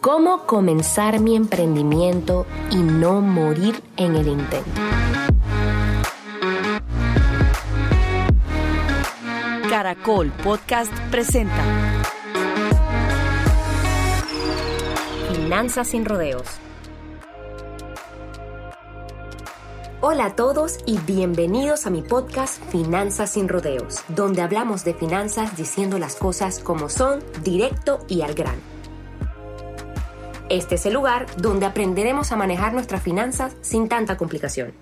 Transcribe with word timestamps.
cómo 0.00 0.46
comenzar 0.46 1.18
mi 1.20 1.34
emprendimiento 1.34 2.46
y 2.70 2.76
no 2.76 3.20
morir 3.20 3.82
en 3.96 4.16
el 4.16 4.28
intento. 4.28 4.80
Caracol 9.68 10.32
Podcast 10.42 10.92
presenta 11.10 11.62
Finanzas 15.32 15.88
sin 15.88 16.04
rodeos. 16.04 16.46
Hola 20.00 20.26
a 20.26 20.36
todos 20.36 20.78
y 20.86 20.96
bienvenidos 20.98 21.86
a 21.86 21.90
mi 21.90 22.02
podcast 22.02 22.62
Finanzas 22.70 23.32
sin 23.32 23.48
rodeos, 23.48 24.04
donde 24.08 24.42
hablamos 24.42 24.84
de 24.84 24.94
finanzas 24.94 25.56
diciendo 25.56 25.98
las 25.98 26.14
cosas 26.14 26.60
como 26.60 26.88
son, 26.88 27.20
directo 27.42 28.04
y 28.08 28.22
al 28.22 28.34
grano. 28.34 28.77
Este 30.48 30.76
es 30.76 30.86
el 30.86 30.94
lugar 30.94 31.26
donde 31.36 31.66
aprenderemos 31.66 32.32
a 32.32 32.36
manejar 32.36 32.72
nuestras 32.72 33.02
finanzas 33.02 33.54
sin 33.60 33.86
tanta 33.86 34.16
complicación. 34.16 34.72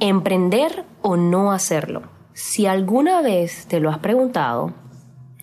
Emprender 0.00 0.84
o 1.00 1.16
no 1.16 1.52
hacerlo. 1.52 2.02
Si 2.32 2.66
alguna 2.66 3.22
vez 3.22 3.66
te 3.68 3.78
lo 3.78 3.90
has 3.90 3.98
preguntado, 3.98 4.72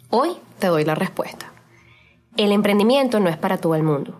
hoy 0.09 0.31
te 0.59 0.67
doy 0.67 0.83
la 0.83 0.95
respuesta. 0.95 1.53
El 2.35 2.51
emprendimiento 2.51 3.21
no 3.21 3.29
es 3.29 3.37
para 3.37 3.57
todo 3.57 3.75
el 3.75 3.83
mundo. 3.83 4.15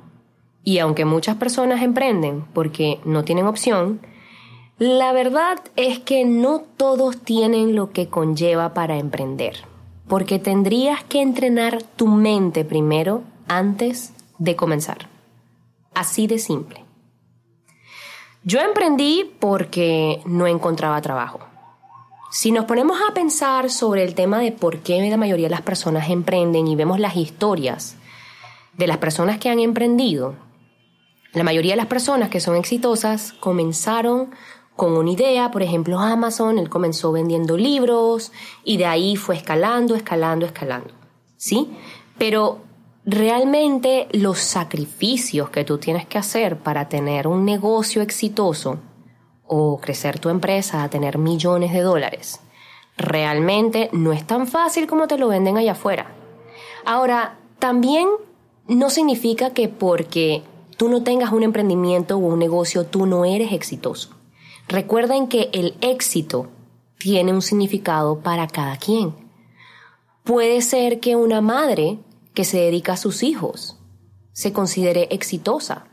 Y 0.64 0.80
aunque 0.80 1.04
muchas 1.04 1.36
personas 1.36 1.82
emprenden 1.82 2.46
porque 2.54 3.02
no 3.04 3.26
tienen 3.26 3.48
opción, 3.48 4.00
la 4.78 5.12
verdad 5.12 5.60
es 5.76 6.00
que 6.00 6.24
no 6.24 6.62
todos 6.78 7.18
tienen 7.18 7.76
lo 7.76 7.92
que 7.92 8.08
conlleva 8.08 8.74
para 8.74 8.98
emprender, 8.98 9.58
porque 10.08 10.40
tendrías 10.40 11.04
que 11.04 11.22
entrenar 11.22 11.84
tu 11.84 12.08
mente 12.08 12.64
primero 12.64 13.24
antes 13.48 14.14
de 14.42 14.56
comenzar. 14.56 15.08
Así 15.94 16.26
de 16.26 16.40
simple. 16.40 16.84
Yo 18.44 18.60
emprendí 18.60 19.32
porque 19.40 20.20
no 20.26 20.48
encontraba 20.48 21.00
trabajo. 21.00 21.42
Si 22.32 22.52
nos 22.52 22.66
ponemos 22.66 22.98
a 23.08 23.14
pensar 23.14 23.70
sobre 23.70 24.04
el 24.04 24.16
tema 24.16 24.40
de 24.40 24.52
por 24.52 24.80
qué 24.80 25.08
la 25.08 25.18
mayoría 25.18 25.46
de 25.46 25.52
las 25.52 25.62
personas 25.62 26.10
emprenden 26.10 26.68
y 26.68 26.76
vemos 26.76 27.00
las 27.00 27.18
historias 27.18 27.98
de 28.74 28.88
las 28.88 28.98
personas 28.98 29.38
que 29.38 29.50
han 29.50 29.60
emprendido, 29.60 30.34
la 31.34 31.44
mayoría 31.44 31.74
de 31.74 31.78
las 31.78 31.86
personas 31.86 32.30
que 32.30 32.40
son 32.40 32.56
exitosas 32.56 33.34
comenzaron 33.34 34.32
con 34.76 34.98
una 34.98 35.12
idea, 35.12 35.52
por 35.52 35.62
ejemplo 35.62 36.00
Amazon, 36.00 36.58
él 36.58 36.70
comenzó 36.70 37.12
vendiendo 37.12 37.58
libros 37.58 38.32
y 38.64 38.78
de 38.78 38.88
ahí 38.88 39.18
fue 39.18 39.36
escalando, 39.36 39.94
escalando, 39.96 40.48
escalando. 40.48 40.96
¿Sí? 41.38 41.70
Pero 42.18 42.71
realmente 43.06 44.08
los 44.12 44.40
sacrificios 44.40 45.50
que 45.50 45.64
tú 45.64 45.78
tienes 45.78 46.06
que 46.06 46.18
hacer 46.18 46.58
para 46.58 46.90
tener 46.90 47.28
un 47.28 47.46
negocio 47.46 48.02
exitoso 48.02 48.80
o 49.46 49.80
crecer 49.80 50.20
tu 50.20 50.30
empresa 50.30 50.84
a 50.84 50.90
tener 50.90 51.18
millones 51.18 51.74
de 51.74 51.82
dólares, 51.82 52.40
realmente 52.98 53.90
no 53.92 54.14
es 54.14 54.26
tan 54.26 54.48
fácil 54.48 54.88
como 54.88 55.08
te 55.08 55.18
lo 55.18 55.28
venden 55.28 55.58
allá 55.58 55.74
afuera. 55.74 56.12
Ahora, 56.86 57.38
también 57.60 58.08
no 58.68 58.90
significa 58.90 59.52
que 59.52 59.68
porque 59.68 60.44
tú 60.78 60.90
no 60.90 61.04
tengas 61.04 61.32
un 61.32 61.44
emprendimiento 61.44 62.16
o 62.16 62.20
un 62.20 62.40
negocio, 62.40 62.86
tú 62.86 63.06
no 63.06 63.26
eres 63.26 63.52
exitoso. 63.52 64.10
Recuerden 64.68 65.28
que 65.28 65.50
el 65.54 65.76
éxito 65.82 66.48
tiene 66.98 67.34
un 67.34 67.42
significado 67.42 68.20
para 68.20 68.48
cada 68.48 68.78
quien. 68.78 69.14
Puede 70.24 70.62
ser 70.62 71.00
que 71.00 71.16
una 71.16 71.42
madre 71.42 71.98
que 72.34 72.46
se 72.46 72.60
dedica 72.60 72.94
a 72.94 72.98
sus 72.98 73.24
hijos 73.24 73.78
se 74.34 74.54
considere 74.54 75.08
exitosa. 75.12 75.88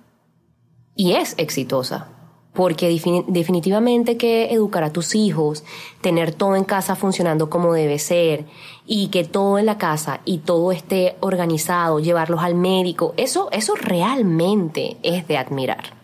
Y 0.94 1.12
es 1.12 1.34
exitosa 1.38 2.18
porque 2.58 2.88
definitivamente 3.28 4.16
que 4.16 4.52
educar 4.52 4.82
a 4.82 4.92
tus 4.92 5.14
hijos, 5.14 5.62
tener 6.00 6.34
todo 6.34 6.56
en 6.56 6.64
casa 6.64 6.96
funcionando 6.96 7.48
como 7.50 7.72
debe 7.72 8.00
ser 8.00 8.46
y 8.84 9.08
que 9.08 9.22
todo 9.22 9.60
en 9.60 9.66
la 9.66 9.78
casa 9.78 10.22
y 10.24 10.38
todo 10.38 10.72
esté 10.72 11.16
organizado, 11.20 12.00
llevarlos 12.00 12.42
al 12.42 12.56
médico, 12.56 13.14
eso, 13.16 13.48
eso 13.52 13.76
realmente 13.76 14.96
es 15.04 15.28
de 15.28 15.36
admirar. 15.36 15.94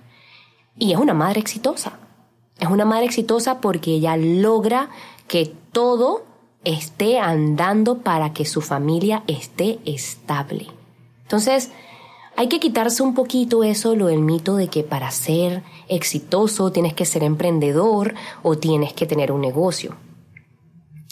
Y 0.79 0.93
es 0.93 0.99
una 0.99 1.13
madre 1.13 1.41
exitosa. 1.41 1.99
Es 2.61 2.69
una 2.69 2.85
madre 2.85 3.07
exitosa 3.07 3.61
porque 3.61 3.91
ella 3.91 4.17
logra 4.17 4.91
que 5.27 5.53
todo 5.73 6.23
esté 6.65 7.19
andando 7.19 7.99
para 7.99 8.33
que 8.33 8.45
su 8.45 8.61
familia 8.61 9.23
esté 9.27 9.79
estable. 9.85 10.67
Entonces, 11.23 11.71
hay 12.37 12.49
que 12.49 12.61
quitarse 12.61 13.03
un 13.03 13.15
poquito 13.15 13.63
eso, 13.63 13.95
lo 13.95 14.07
del 14.07 14.21
mito 14.21 14.57
de 14.57 14.69
que 14.69 14.83
para 14.83 15.11
ser 15.11 15.63
exitoso 15.89 16.73
tienes 16.73 16.95
que 16.95 17.05
ser 17.05 17.23
emprendedor 17.23 18.15
o 18.43 18.57
tienes 18.57 18.93
que 18.93 19.07
tener 19.07 19.31
un 19.31 19.41
negocio. 19.41 19.97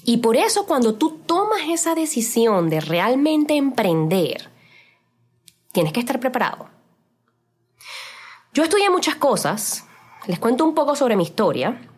Y 0.04 0.16
por 0.16 0.36
eso 0.36 0.66
cuando 0.66 0.94
tú 0.94 1.20
tomas 1.26 1.60
esa 1.68 1.94
decisión 1.94 2.68
de 2.70 2.80
realmente 2.80 3.54
emprender, 3.54 4.50
tienes 5.70 5.92
que 5.92 6.00
estar 6.00 6.18
preparado. 6.18 6.68
Yo 8.52 8.64
estudié 8.64 8.90
muchas 8.90 9.14
cosas, 9.14 9.84
les 10.26 10.38
cuento 10.38 10.64
un 10.64 10.74
poco 10.74 10.96
sobre 10.96 11.16
mi 11.16 11.22
historia. 11.22 11.88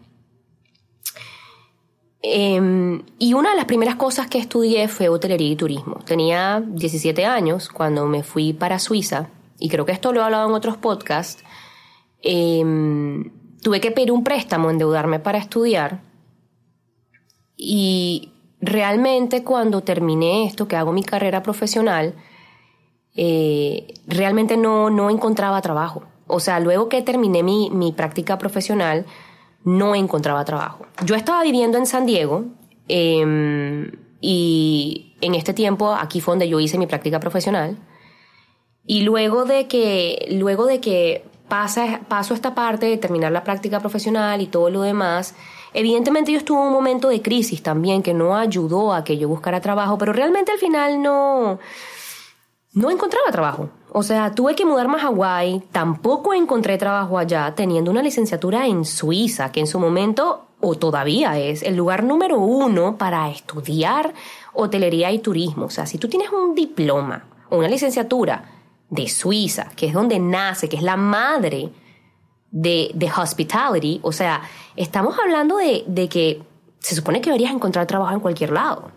Em, 2.26 3.02
y 3.18 3.34
una 3.34 3.50
de 3.50 3.56
las 3.56 3.66
primeras 3.66 3.96
cosas 3.96 4.28
que 4.28 4.38
estudié 4.38 4.88
fue 4.88 5.10
hotelería 5.10 5.50
y 5.50 5.56
turismo. 5.56 5.96
Tenía 6.06 6.62
17 6.66 7.26
años 7.26 7.68
cuando 7.68 8.06
me 8.06 8.22
fui 8.22 8.54
para 8.54 8.78
Suiza, 8.78 9.28
y 9.58 9.68
creo 9.68 9.84
que 9.84 9.92
esto 9.92 10.10
lo 10.10 10.20
he 10.20 10.24
hablado 10.24 10.48
en 10.48 10.54
otros 10.54 10.78
podcasts. 10.78 11.44
Em, 12.22 13.30
tuve 13.60 13.78
que 13.82 13.90
pedir 13.90 14.10
un 14.10 14.24
préstamo, 14.24 14.70
endeudarme 14.70 15.18
para 15.18 15.36
estudiar. 15.36 16.00
Y 17.58 18.32
realmente 18.58 19.44
cuando 19.44 19.82
terminé 19.82 20.46
esto, 20.46 20.66
que 20.66 20.76
hago 20.76 20.92
mi 20.92 21.02
carrera 21.02 21.42
profesional, 21.42 22.14
eh, 23.14 24.00
realmente 24.06 24.56
no, 24.56 24.88
no 24.88 25.10
encontraba 25.10 25.60
trabajo. 25.60 26.04
O 26.26 26.40
sea, 26.40 26.58
luego 26.58 26.88
que 26.88 27.02
terminé 27.02 27.42
mi, 27.42 27.68
mi 27.68 27.92
práctica 27.92 28.38
profesional, 28.38 29.04
no 29.64 29.94
encontraba 29.94 30.44
trabajo. 30.44 30.86
Yo 31.04 31.14
estaba 31.14 31.42
viviendo 31.42 31.78
en 31.78 31.86
San 31.86 32.06
Diego 32.06 32.44
em, 32.86 33.90
y 34.20 35.16
en 35.20 35.34
este 35.34 35.54
tiempo 35.54 35.92
aquí 35.92 36.20
fue 36.20 36.32
donde 36.32 36.48
yo 36.48 36.60
hice 36.60 36.78
mi 36.78 36.86
práctica 36.86 37.18
profesional. 37.18 37.76
Y 38.86 39.00
luego 39.02 39.44
de 39.46 39.66
que, 39.66 40.28
luego 40.30 40.66
de 40.66 40.80
que 40.80 41.24
pasa, 41.48 42.00
paso 42.08 42.34
esta 42.34 42.54
parte 42.54 42.86
de 42.86 42.98
terminar 42.98 43.32
la 43.32 43.42
práctica 43.42 43.80
profesional 43.80 44.42
y 44.42 44.46
todo 44.46 44.68
lo 44.68 44.82
demás, 44.82 45.34
evidentemente 45.72 46.32
yo 46.32 46.38
estuve 46.38 46.60
en 46.60 46.66
un 46.66 46.72
momento 46.72 47.08
de 47.08 47.22
crisis 47.22 47.62
también 47.62 48.02
que 48.02 48.12
no 48.12 48.36
ayudó 48.36 48.92
a 48.92 49.04
que 49.04 49.16
yo 49.16 49.28
buscara 49.28 49.60
trabajo, 49.60 49.96
pero 49.96 50.12
realmente 50.12 50.52
al 50.52 50.58
final 50.58 51.00
no, 51.00 51.58
no 52.74 52.90
encontraba 52.90 53.30
trabajo. 53.30 53.70
O 53.96 54.02
sea, 54.02 54.34
tuve 54.34 54.56
que 54.56 54.64
mudarme 54.64 54.96
a 54.96 55.02
Hawái, 55.02 55.62
tampoco 55.70 56.34
encontré 56.34 56.78
trabajo 56.78 57.16
allá, 57.16 57.54
teniendo 57.54 57.92
una 57.92 58.02
licenciatura 58.02 58.66
en 58.66 58.84
Suiza, 58.84 59.52
que 59.52 59.60
en 59.60 59.68
su 59.68 59.78
momento, 59.78 60.46
o 60.60 60.74
todavía 60.74 61.38
es, 61.38 61.62
el 61.62 61.76
lugar 61.76 62.02
número 62.02 62.40
uno 62.40 62.98
para 62.98 63.30
estudiar 63.30 64.12
hotelería 64.52 65.12
y 65.12 65.20
turismo. 65.20 65.66
O 65.66 65.70
sea, 65.70 65.86
si 65.86 65.98
tú 65.98 66.08
tienes 66.08 66.32
un 66.32 66.56
diploma 66.56 67.26
o 67.50 67.58
una 67.58 67.68
licenciatura 67.68 68.50
de 68.90 69.08
Suiza, 69.08 69.70
que 69.76 69.86
es 69.86 69.92
donde 69.92 70.18
nace, 70.18 70.68
que 70.68 70.74
es 70.74 70.82
la 70.82 70.96
madre 70.96 71.70
de, 72.50 72.90
de 72.94 73.12
hospitality, 73.16 74.00
o 74.02 74.10
sea, 74.10 74.42
estamos 74.74 75.16
hablando 75.20 75.58
de, 75.58 75.84
de 75.86 76.08
que 76.08 76.42
se 76.80 76.96
supone 76.96 77.20
que 77.20 77.30
deberías 77.30 77.52
encontrar 77.52 77.86
trabajo 77.86 78.12
en 78.12 78.18
cualquier 78.18 78.50
lado. 78.50 78.90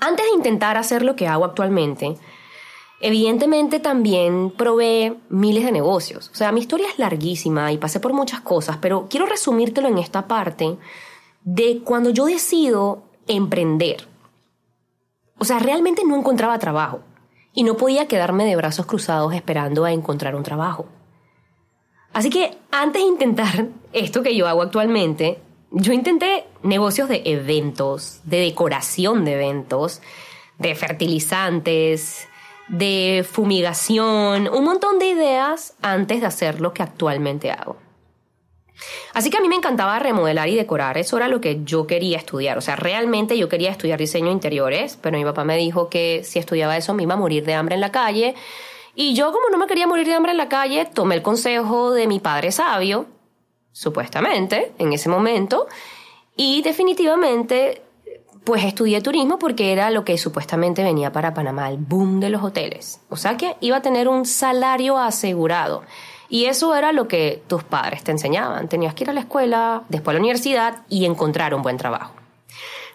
Antes 0.00 0.26
de 0.26 0.32
intentar 0.32 0.76
hacer 0.76 1.04
lo 1.04 1.14
que 1.14 1.28
hago 1.28 1.44
actualmente, 1.44 2.16
Evidentemente 3.00 3.80
también 3.80 4.50
probé 4.50 5.16
miles 5.30 5.64
de 5.64 5.72
negocios. 5.72 6.30
O 6.32 6.34
sea, 6.34 6.52
mi 6.52 6.60
historia 6.60 6.88
es 6.88 6.98
larguísima 6.98 7.72
y 7.72 7.78
pasé 7.78 7.98
por 7.98 8.12
muchas 8.12 8.42
cosas, 8.42 8.76
pero 8.76 9.06
quiero 9.08 9.24
resumírtelo 9.24 9.88
en 9.88 9.96
esta 9.96 10.28
parte 10.28 10.76
de 11.42 11.80
cuando 11.82 12.10
yo 12.10 12.26
decido 12.26 13.04
emprender. 13.26 14.06
O 15.38 15.46
sea, 15.46 15.58
realmente 15.58 16.02
no 16.06 16.14
encontraba 16.14 16.58
trabajo 16.58 17.00
y 17.54 17.62
no 17.62 17.78
podía 17.78 18.06
quedarme 18.06 18.44
de 18.44 18.56
brazos 18.56 18.84
cruzados 18.84 19.32
esperando 19.34 19.86
a 19.86 19.92
encontrar 19.92 20.36
un 20.36 20.42
trabajo. 20.42 20.86
Así 22.12 22.28
que 22.28 22.58
antes 22.70 23.00
de 23.00 23.08
intentar 23.08 23.68
esto 23.94 24.22
que 24.22 24.36
yo 24.36 24.46
hago 24.46 24.60
actualmente, 24.60 25.40
yo 25.70 25.94
intenté 25.94 26.44
negocios 26.62 27.08
de 27.08 27.22
eventos, 27.24 28.20
de 28.24 28.40
decoración 28.40 29.24
de 29.24 29.34
eventos, 29.34 30.02
de 30.58 30.74
fertilizantes, 30.74 32.28
de 32.70 33.26
fumigación, 33.28 34.48
un 34.48 34.64
montón 34.64 34.98
de 34.98 35.06
ideas 35.06 35.74
antes 35.82 36.20
de 36.20 36.26
hacer 36.26 36.60
lo 36.60 36.72
que 36.72 36.82
actualmente 36.82 37.50
hago. 37.50 37.76
Así 39.12 39.28
que 39.28 39.36
a 39.36 39.40
mí 39.40 39.48
me 39.48 39.56
encantaba 39.56 39.98
remodelar 39.98 40.48
y 40.48 40.54
decorar, 40.54 40.96
eso 40.96 41.16
era 41.16 41.28
lo 41.28 41.40
que 41.40 41.60
yo 41.64 41.86
quería 41.86 42.16
estudiar, 42.16 42.56
o 42.56 42.60
sea, 42.60 42.76
realmente 42.76 43.36
yo 43.36 43.48
quería 43.48 43.70
estudiar 43.70 43.98
diseño 43.98 44.30
interiores, 44.30 44.96
pero 45.02 45.18
mi 45.18 45.24
papá 45.24 45.44
me 45.44 45.56
dijo 45.56 45.90
que 45.90 46.22
si 46.24 46.38
estudiaba 46.38 46.76
eso 46.76 46.94
me 46.94 47.02
iba 47.02 47.14
a 47.14 47.18
morir 47.18 47.44
de 47.44 47.54
hambre 47.54 47.74
en 47.74 47.80
la 47.80 47.92
calle, 47.92 48.34
y 48.94 49.14
yo 49.14 49.32
como 49.32 49.48
no 49.50 49.58
me 49.58 49.66
quería 49.66 49.86
morir 49.86 50.06
de 50.06 50.14
hambre 50.14 50.32
en 50.32 50.38
la 50.38 50.48
calle, 50.48 50.86
tomé 50.86 51.16
el 51.16 51.22
consejo 51.22 51.90
de 51.90 52.06
mi 52.06 52.20
padre 52.20 52.52
sabio, 52.52 53.06
supuestamente, 53.72 54.72
en 54.78 54.92
ese 54.92 55.08
momento, 55.08 55.66
y 56.36 56.62
definitivamente 56.62 57.82
pues 58.44 58.64
estudié 58.64 59.00
turismo 59.00 59.38
porque 59.38 59.72
era 59.72 59.90
lo 59.90 60.04
que 60.04 60.16
supuestamente 60.18 60.82
venía 60.82 61.12
para 61.12 61.34
Panamá, 61.34 61.68
el 61.68 61.78
boom 61.78 62.20
de 62.20 62.30
los 62.30 62.42
hoteles. 62.42 63.00
O 63.08 63.16
sea 63.16 63.36
que 63.36 63.56
iba 63.60 63.78
a 63.78 63.82
tener 63.82 64.08
un 64.08 64.24
salario 64.26 64.98
asegurado. 64.98 65.82
Y 66.28 66.44
eso 66.44 66.74
era 66.76 66.92
lo 66.92 67.08
que 67.08 67.42
tus 67.48 67.64
padres 67.64 68.04
te 68.04 68.12
enseñaban. 68.12 68.68
Tenías 68.68 68.94
que 68.94 69.04
ir 69.04 69.10
a 69.10 69.12
la 69.12 69.20
escuela, 69.20 69.82
después 69.88 70.12
a 70.12 70.14
la 70.14 70.20
universidad 70.20 70.82
y 70.88 71.04
encontrar 71.04 71.54
un 71.54 71.62
buen 71.62 71.76
trabajo. 71.76 72.14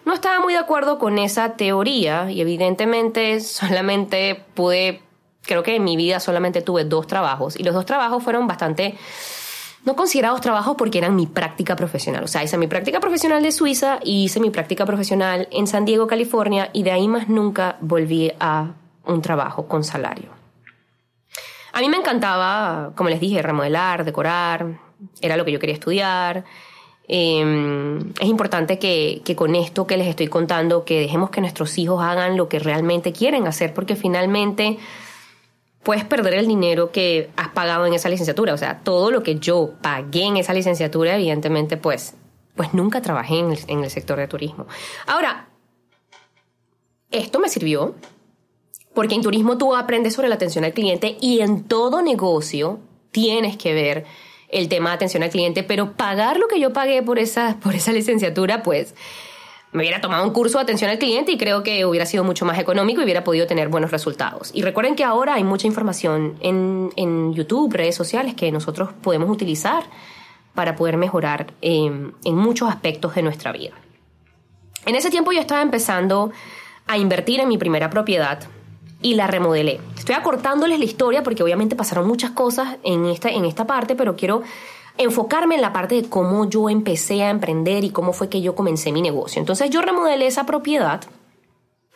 No 0.06 0.14
estaba 0.14 0.40
muy 0.40 0.54
de 0.54 0.58
acuerdo 0.58 0.98
con 0.98 1.18
esa 1.18 1.54
teoría 1.54 2.30
y 2.30 2.40
evidentemente 2.40 3.40
solamente 3.40 4.42
pude, 4.54 5.02
creo 5.42 5.62
que 5.62 5.76
en 5.76 5.84
mi 5.84 5.96
vida 5.96 6.20
solamente 6.20 6.62
tuve 6.62 6.84
dos 6.84 7.06
trabajos 7.06 7.56
y 7.56 7.62
los 7.62 7.74
dos 7.74 7.84
trabajos 7.84 8.22
fueron 8.22 8.46
bastante 8.46 8.96
no 9.86 9.94
considerados 9.94 10.40
trabajos 10.40 10.74
porque 10.76 10.98
eran 10.98 11.14
mi 11.14 11.26
práctica 11.26 11.76
profesional. 11.76 12.24
O 12.24 12.26
sea, 12.26 12.42
hice 12.42 12.58
mi 12.58 12.66
práctica 12.66 12.98
profesional 12.98 13.40
de 13.40 13.52
Suiza 13.52 14.00
y 14.02 14.24
hice 14.24 14.40
mi 14.40 14.50
práctica 14.50 14.84
profesional 14.84 15.48
en 15.52 15.68
San 15.68 15.84
Diego, 15.84 16.08
California, 16.08 16.70
y 16.72 16.82
de 16.82 16.90
ahí 16.90 17.06
más 17.06 17.28
nunca 17.28 17.76
volví 17.80 18.32
a 18.40 18.72
un 19.04 19.22
trabajo 19.22 19.68
con 19.68 19.84
salario. 19.84 20.30
A 21.72 21.80
mí 21.80 21.88
me 21.88 21.98
encantaba, 21.98 22.92
como 22.96 23.10
les 23.10 23.20
dije, 23.20 23.40
remodelar, 23.42 24.04
decorar, 24.04 24.80
era 25.20 25.36
lo 25.36 25.44
que 25.44 25.52
yo 25.52 25.60
quería 25.60 25.74
estudiar. 25.74 26.44
Em, 27.06 28.12
es 28.18 28.26
importante 28.26 28.80
que, 28.80 29.22
que, 29.24 29.36
con 29.36 29.54
esto 29.54 29.86
que 29.86 29.96
les 29.96 30.08
estoy 30.08 30.26
contando, 30.26 30.84
que 30.84 30.98
dejemos 30.98 31.30
que 31.30 31.40
nuestros 31.40 31.78
hijos 31.78 32.02
hagan 32.02 32.36
lo 32.36 32.48
que 32.48 32.58
realmente 32.58 33.12
quieren 33.12 33.46
hacer, 33.46 33.72
porque 33.72 33.94
finalmente 33.94 34.78
puedes 35.86 36.04
perder 36.04 36.34
el 36.34 36.48
dinero 36.48 36.90
que 36.90 37.30
has 37.36 37.50
pagado 37.50 37.86
en 37.86 37.94
esa 37.94 38.08
licenciatura. 38.08 38.52
O 38.52 38.56
sea, 38.58 38.80
todo 38.80 39.12
lo 39.12 39.22
que 39.22 39.36
yo 39.36 39.74
pagué 39.82 40.24
en 40.24 40.36
esa 40.36 40.52
licenciatura, 40.52 41.14
evidentemente, 41.14 41.76
pues, 41.76 42.14
pues 42.56 42.74
nunca 42.74 43.00
trabajé 43.02 43.38
en 43.38 43.84
el, 43.84 43.90
sector 43.90 44.18
de 44.18 44.26
turismo. 44.26 44.66
Ahora, 45.06 45.48
esto 47.12 47.38
me 47.38 47.48
sirvió 47.48 47.94
porque 48.94 49.14
en 49.14 49.22
turismo 49.22 49.58
tú 49.58 49.76
aprendes 49.76 50.14
sobre 50.14 50.28
la 50.28 50.34
atención 50.34 50.64
al 50.64 50.72
cliente 50.72 51.18
y 51.20 51.38
en 51.38 51.62
todo 51.62 52.02
negocio 52.02 52.80
tienes 53.12 53.56
que 53.56 53.72
ver 53.72 54.06
el 54.48 54.68
tema 54.68 54.90
de 54.90 54.96
atención 54.96 55.22
al 55.22 55.30
cliente, 55.30 55.62
pero 55.62 55.92
pagar 55.92 56.38
lo 56.38 56.48
que 56.48 56.58
yo 56.58 56.72
pagué 56.72 57.00
por 57.04 57.20
esa, 57.20 57.58
por 57.62 57.76
esa 57.76 57.92
licenciatura, 57.92 58.64
pues 58.64 58.96
me 59.72 59.82
hubiera 59.82 60.00
tomado 60.00 60.24
un 60.24 60.32
curso 60.32 60.58
de 60.58 60.62
atención 60.62 60.90
al 60.90 60.98
cliente 60.98 61.32
y 61.32 61.38
creo 61.38 61.62
que 61.62 61.84
hubiera 61.84 62.06
sido 62.06 62.24
mucho 62.24 62.44
más 62.44 62.58
económico 62.58 63.00
y 63.00 63.04
hubiera 63.04 63.24
podido 63.24 63.46
tener 63.46 63.68
buenos 63.68 63.90
resultados. 63.90 64.50
Y 64.54 64.62
recuerden 64.62 64.94
que 64.94 65.04
ahora 65.04 65.34
hay 65.34 65.44
mucha 65.44 65.66
información 65.66 66.36
en, 66.40 66.90
en 66.96 67.34
YouTube, 67.34 67.74
redes 67.74 67.94
sociales 67.94 68.34
que 68.34 68.50
nosotros 68.52 68.90
podemos 69.02 69.28
utilizar 69.28 69.84
para 70.54 70.76
poder 70.76 70.96
mejorar 70.96 71.52
en 71.60 72.14
muchos 72.24 72.68
aspectos 72.70 73.14
de 73.14 73.22
nuestra 73.22 73.52
vida. 73.52 73.74
En 74.86 74.94
ese 74.94 75.10
tiempo 75.10 75.32
yo 75.32 75.40
estaba 75.40 75.62
empezando 75.62 76.30
a 76.86 76.96
invertir 76.96 77.40
en 77.40 77.48
mi 77.48 77.58
primera 77.58 77.90
propiedad 77.90 78.38
y 79.02 79.14
la 79.14 79.26
remodelé. 79.26 79.80
Estoy 79.96 80.14
acortándoles 80.14 80.78
la 80.78 80.84
historia 80.84 81.22
porque 81.22 81.42
obviamente 81.42 81.76
pasaron 81.76 82.06
muchas 82.06 82.30
cosas 82.30 82.76
en 82.82 83.06
esta, 83.06 83.28
en 83.28 83.44
esta 83.44 83.66
parte, 83.66 83.94
pero 83.94 84.16
quiero 84.16 84.42
enfocarme 84.98 85.56
en 85.56 85.60
la 85.60 85.72
parte 85.72 85.94
de 85.94 86.08
cómo 86.08 86.48
yo 86.48 86.68
empecé 86.68 87.22
a 87.22 87.30
emprender 87.30 87.84
y 87.84 87.90
cómo 87.90 88.12
fue 88.12 88.28
que 88.28 88.40
yo 88.40 88.54
comencé 88.54 88.92
mi 88.92 89.02
negocio. 89.02 89.40
Entonces 89.40 89.70
yo 89.70 89.82
remodelé 89.82 90.26
esa 90.26 90.46
propiedad, 90.46 91.02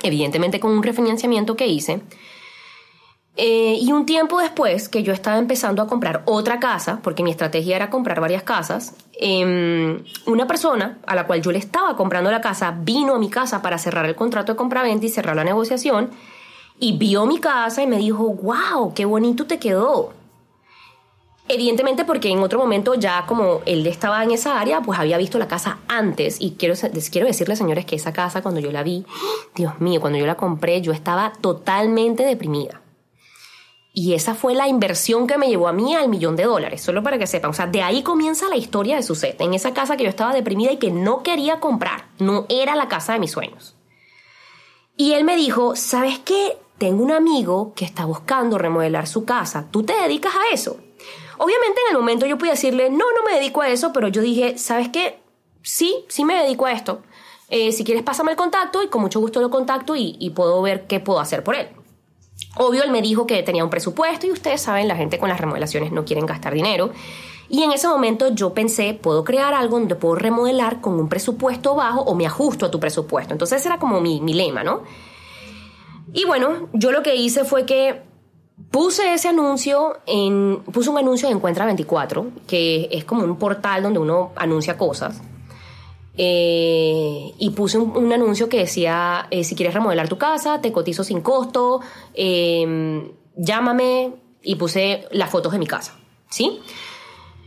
evidentemente 0.03 0.61
con 0.61 0.73
un 0.73 0.83
refinanciamiento 0.83 1.57
que 1.57 1.67
hice. 1.67 2.03
Eh, 3.37 3.79
y 3.81 3.93
un 3.93 4.05
tiempo 4.07 4.39
después 4.39 4.89
que 4.89 5.03
yo 5.03 5.13
estaba 5.13 5.39
empezando 5.39 5.83
a 5.83 5.87
comprar 5.87 6.23
otra 6.27 6.61
casa, 6.61 7.01
porque 7.03 7.23
mi 7.23 7.31
estrategia 7.31 7.77
era 7.77 7.89
comprar 7.89 8.21
varias 8.21 8.43
casas, 8.43 8.95
em, 9.19 10.05
una 10.27 10.47
persona 10.47 10.99
a 11.07 11.15
la 11.15 11.27
cual 11.27 11.41
yo 11.41 11.53
le 11.53 11.59
estaba 11.59 11.97
comprando 11.97 12.31
la 12.31 12.41
casa 12.41 12.77
vino 12.83 13.15
a 13.15 13.19
mi 13.19 13.31
casa 13.31 13.63
para 13.63 13.79
cerrar 13.79 14.05
el 14.05 14.17
contrato 14.17 14.53
de 14.53 14.57
compra-venta 14.57 15.07
y 15.07 15.09
cerrar 15.09 15.37
la 15.37 15.45
negociación 15.45 16.11
y 16.79 16.99
vio 16.99 17.25
mi 17.27 17.39
casa 17.39 17.83
y 17.83 17.87
me 17.87 17.99
dijo, 17.99 18.25
wow, 18.29 18.93
qué 18.95 19.05
bonito 19.05 19.47
te 19.47 19.59
quedó. 19.59 20.20
Evidentemente 21.53 22.05
porque 22.05 22.29
en 22.29 22.39
otro 22.39 22.61
momento 22.61 22.95
ya 22.95 23.27
como 23.27 23.61
él 23.67 23.85
estaba 23.85 24.23
en 24.23 24.31
esa 24.31 24.61
área, 24.61 24.83
pues 24.83 25.01
había 25.01 25.19
visto 25.19 25.37
la 25.37 25.49
casa 25.49 25.81
antes 25.89 26.37
y 26.41 26.53
quiero, 26.53 26.77
quiero 27.11 27.27
decirles 27.27 27.59
señores 27.59 27.85
que 27.87 27.97
esa 27.97 28.13
casa 28.13 28.41
cuando 28.41 28.61
yo 28.61 28.71
la 28.71 28.85
vi, 28.85 29.05
Dios 29.57 29.81
mío, 29.81 30.01
cuando 30.01 30.17
yo 30.17 30.27
la 30.27 30.37
compré 30.37 30.81
yo 30.81 30.93
estaba 30.93 31.33
totalmente 31.41 32.23
deprimida. 32.23 32.83
Y 33.93 34.15
esa 34.15 34.37
fue 34.37 34.55
la 34.55 34.69
inversión 34.69 35.27
que 35.27 35.39
me 35.39 35.49
llevó 35.49 35.67
a 35.67 35.73
mí 35.73 35.93
al 35.97 36.09
millón 36.09 36.37
de 36.37 36.45
dólares, 36.45 36.83
solo 36.83 37.03
para 37.03 37.19
que 37.19 37.27
sepan. 37.27 37.51
O 37.51 37.55
sea, 37.55 37.67
de 37.67 37.83
ahí 37.83 38.05
comienza 38.05 38.49
la 38.49 38.57
historia 38.57 38.95
de 38.95 39.03
Suset, 39.03 39.41
en 39.41 39.53
esa 39.53 39.75
casa 39.75 39.97
que 39.97 40.05
yo 40.05 40.09
estaba 40.09 40.33
deprimida 40.33 40.71
y 40.71 40.77
que 40.77 40.93
no 40.93 41.25
quería 41.25 41.59
comprar. 41.59 42.05
No 42.21 42.47
era 42.49 42.77
la 42.77 42.87
casa 42.87 43.15
de 43.15 43.19
mis 43.19 43.33
sueños. 43.33 43.75
Y 44.97 45.15
él 45.15 45.25
me 45.25 45.35
dijo, 45.35 45.75
¿sabes 45.75 46.21
qué? 46.21 46.59
Tengo 46.79 47.03
un 47.03 47.11
amigo 47.11 47.73
que 47.75 47.85
está 47.85 48.05
buscando 48.05 48.57
remodelar 48.57 49.09
su 49.09 49.25
casa. 49.25 49.67
¿Tú 49.73 49.83
te 49.83 49.95
dedicas 49.95 50.35
a 50.37 50.55
eso? 50.55 50.77
Obviamente 51.43 51.81
en 51.89 51.97
el 51.97 51.99
momento 51.99 52.27
yo 52.27 52.37
pude 52.37 52.51
decirle, 52.51 52.91
no, 52.91 52.99
no 52.99 53.25
me 53.27 53.39
dedico 53.39 53.63
a 53.63 53.69
eso, 53.71 53.95
pero 53.95 54.09
yo 54.09 54.21
dije, 54.21 54.59
¿sabes 54.59 54.91
qué? 54.91 55.23
Sí, 55.63 56.05
sí 56.07 56.23
me 56.23 56.35
dedico 56.35 56.67
a 56.67 56.73
esto. 56.73 57.01
Eh, 57.49 57.73
si 57.73 57.83
quieres, 57.83 58.03
pásame 58.03 58.33
el 58.33 58.37
contacto 58.37 58.83
y 58.83 58.89
con 58.89 59.01
mucho 59.01 59.21
gusto 59.21 59.41
lo 59.41 59.49
contacto 59.49 59.97
y, 59.97 60.31
puedo 60.37 60.61
ver 60.61 60.87
qué 60.87 61.01
puedo 61.01 61.19
hacer 61.19 61.43
por 61.43 61.55
él. 61.55 61.69
Obvio, 62.59 62.83
él 62.83 62.91
me 62.91 63.01
dijo 63.01 63.27
que 63.27 63.43
tenía 63.43 63.65
un 63.65 63.71
presupuesto 63.71 64.27
y 64.27 64.33
ustedes 64.33 64.61
saben, 64.61 64.87
la 64.87 64.97
gente 64.97 65.19
con 65.19 65.31
las 65.31 65.41
remodelaciones 65.41 65.93
no 65.93 66.05
quieren 66.05 66.27
gastar 66.27 66.53
dinero. 66.53 66.91
Y 67.49 67.63
en 67.63 67.73
ese 67.73 67.89
momento 67.89 68.35
yo 68.35 68.53
pensé, 68.53 68.93
puedo 68.93 69.25
crear 69.25 69.55
algo 69.55 69.79
donde 69.79 69.95
puedo 69.95 70.17
remodelar 70.17 70.83
con 70.83 71.01
un 71.01 71.09
presupuesto 71.09 71.75
bajo 71.75 72.03
o 72.03 72.15
me 72.15 72.27
ajusto 72.27 72.67
a 72.67 72.71
tu 72.71 72.79
presupuesto. 72.79 73.33
Entonces 73.33 73.65
era 73.65 73.79
como 73.79 74.03
mi, 74.03 74.21
mi 74.21 74.35
lema, 74.35 74.63
¿no? 74.63 74.83
Y 76.13 76.27
bueno, 76.27 76.69
yo 76.75 76.93
lo 76.93 77.03
que 77.03 77.17
hice 77.17 77.47
fue 77.47 77.65
que 77.65 78.10
Puse 78.71 79.15
ese 79.15 79.29
anuncio 79.29 79.99
en. 80.07 80.63
Puse 80.73 80.91
un 80.91 80.99
anuncio 80.99 81.29
de 81.29 81.35
Encuentra 81.35 81.67
24, 81.67 82.31
que 82.47 82.89
es 82.93 83.05
como 83.05 83.25
un 83.25 83.37
portal 83.37 83.83
donde 83.83 83.99
uno 83.99 84.31
anuncia 84.37 84.79
cosas. 84.79 85.21
Eh, 86.17 87.33
y 87.39 87.51
puse 87.51 87.79
un, 87.79 88.13
anuncio 88.13 88.49
que 88.49 88.59
decía: 88.59 89.27
eh, 89.31 89.43
si 89.43 89.57
quieres 89.57 89.75
remodelar 89.75 90.09
tu 90.09 90.19
casa, 90.19 90.61
te 90.61 90.71
cotizo 90.71 91.03
sin 91.03 91.21
costo, 91.21 91.81
em, 92.15 93.11
llámame. 93.37 94.13
Y 94.43 94.55
puse 94.55 95.07
las 95.11 95.29
fotos 95.31 95.53
de 95.53 95.59
mi 95.59 95.67
casa. 95.67 95.99
¿Sí? 96.31 96.63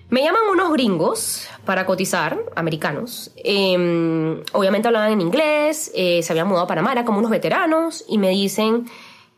Me 0.10 0.22
llaman 0.22 0.44
unos 0.52 0.72
gringos 0.74 1.48
para 1.66 1.86
cotizar, 1.86 2.38
americanos. 2.56 3.32
Em, 3.38 4.44
obviamente 4.52 4.88
hablaban 4.88 5.14
en 5.14 5.22
inglés, 5.22 5.92
eh, 5.96 6.22
se 6.22 6.34
habían 6.34 6.48
mudado 6.48 6.66
a 6.66 6.68
Panamá, 6.68 7.04
como 7.04 7.18
unos 7.18 7.32
veteranos, 7.32 8.06
y 8.08 8.20
me 8.20 8.30
dicen 8.30 8.86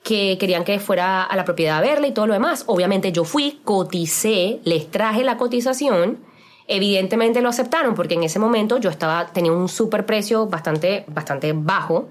que 0.05 0.37
querían 0.39 0.63
que 0.63 0.79
fuera 0.79 1.23
a 1.23 1.35
la 1.35 1.43
propiedad 1.45 1.79
a 1.79 1.81
verla 1.81 2.05
y 2.05 2.11
todo 2.11 2.27
lo 2.27 2.33
demás. 2.33 2.63
Obviamente 2.67 3.11
yo 3.11 3.23
fui, 3.23 3.59
coticé, 3.63 4.59
les 4.63 4.91
traje 4.91 5.23
la 5.23 5.35
cotización. 5.35 6.19
Evidentemente 6.67 7.41
lo 7.41 7.49
aceptaron 7.49 7.95
porque 7.95 8.13
en 8.13 8.23
ese 8.23 8.37
momento 8.37 8.77
yo 8.77 8.91
estaba, 8.91 9.25
tenía 9.25 9.51
un 9.51 9.67
super 9.67 10.05
precio 10.05 10.45
bastante, 10.45 11.05
bastante 11.07 11.53
bajo 11.53 12.07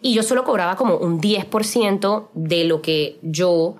y 0.00 0.12
yo 0.12 0.24
solo 0.24 0.42
cobraba 0.42 0.74
como 0.74 0.96
un 0.96 1.20
10% 1.20 2.28
de 2.34 2.64
lo 2.64 2.82
que 2.82 3.20
yo, 3.22 3.76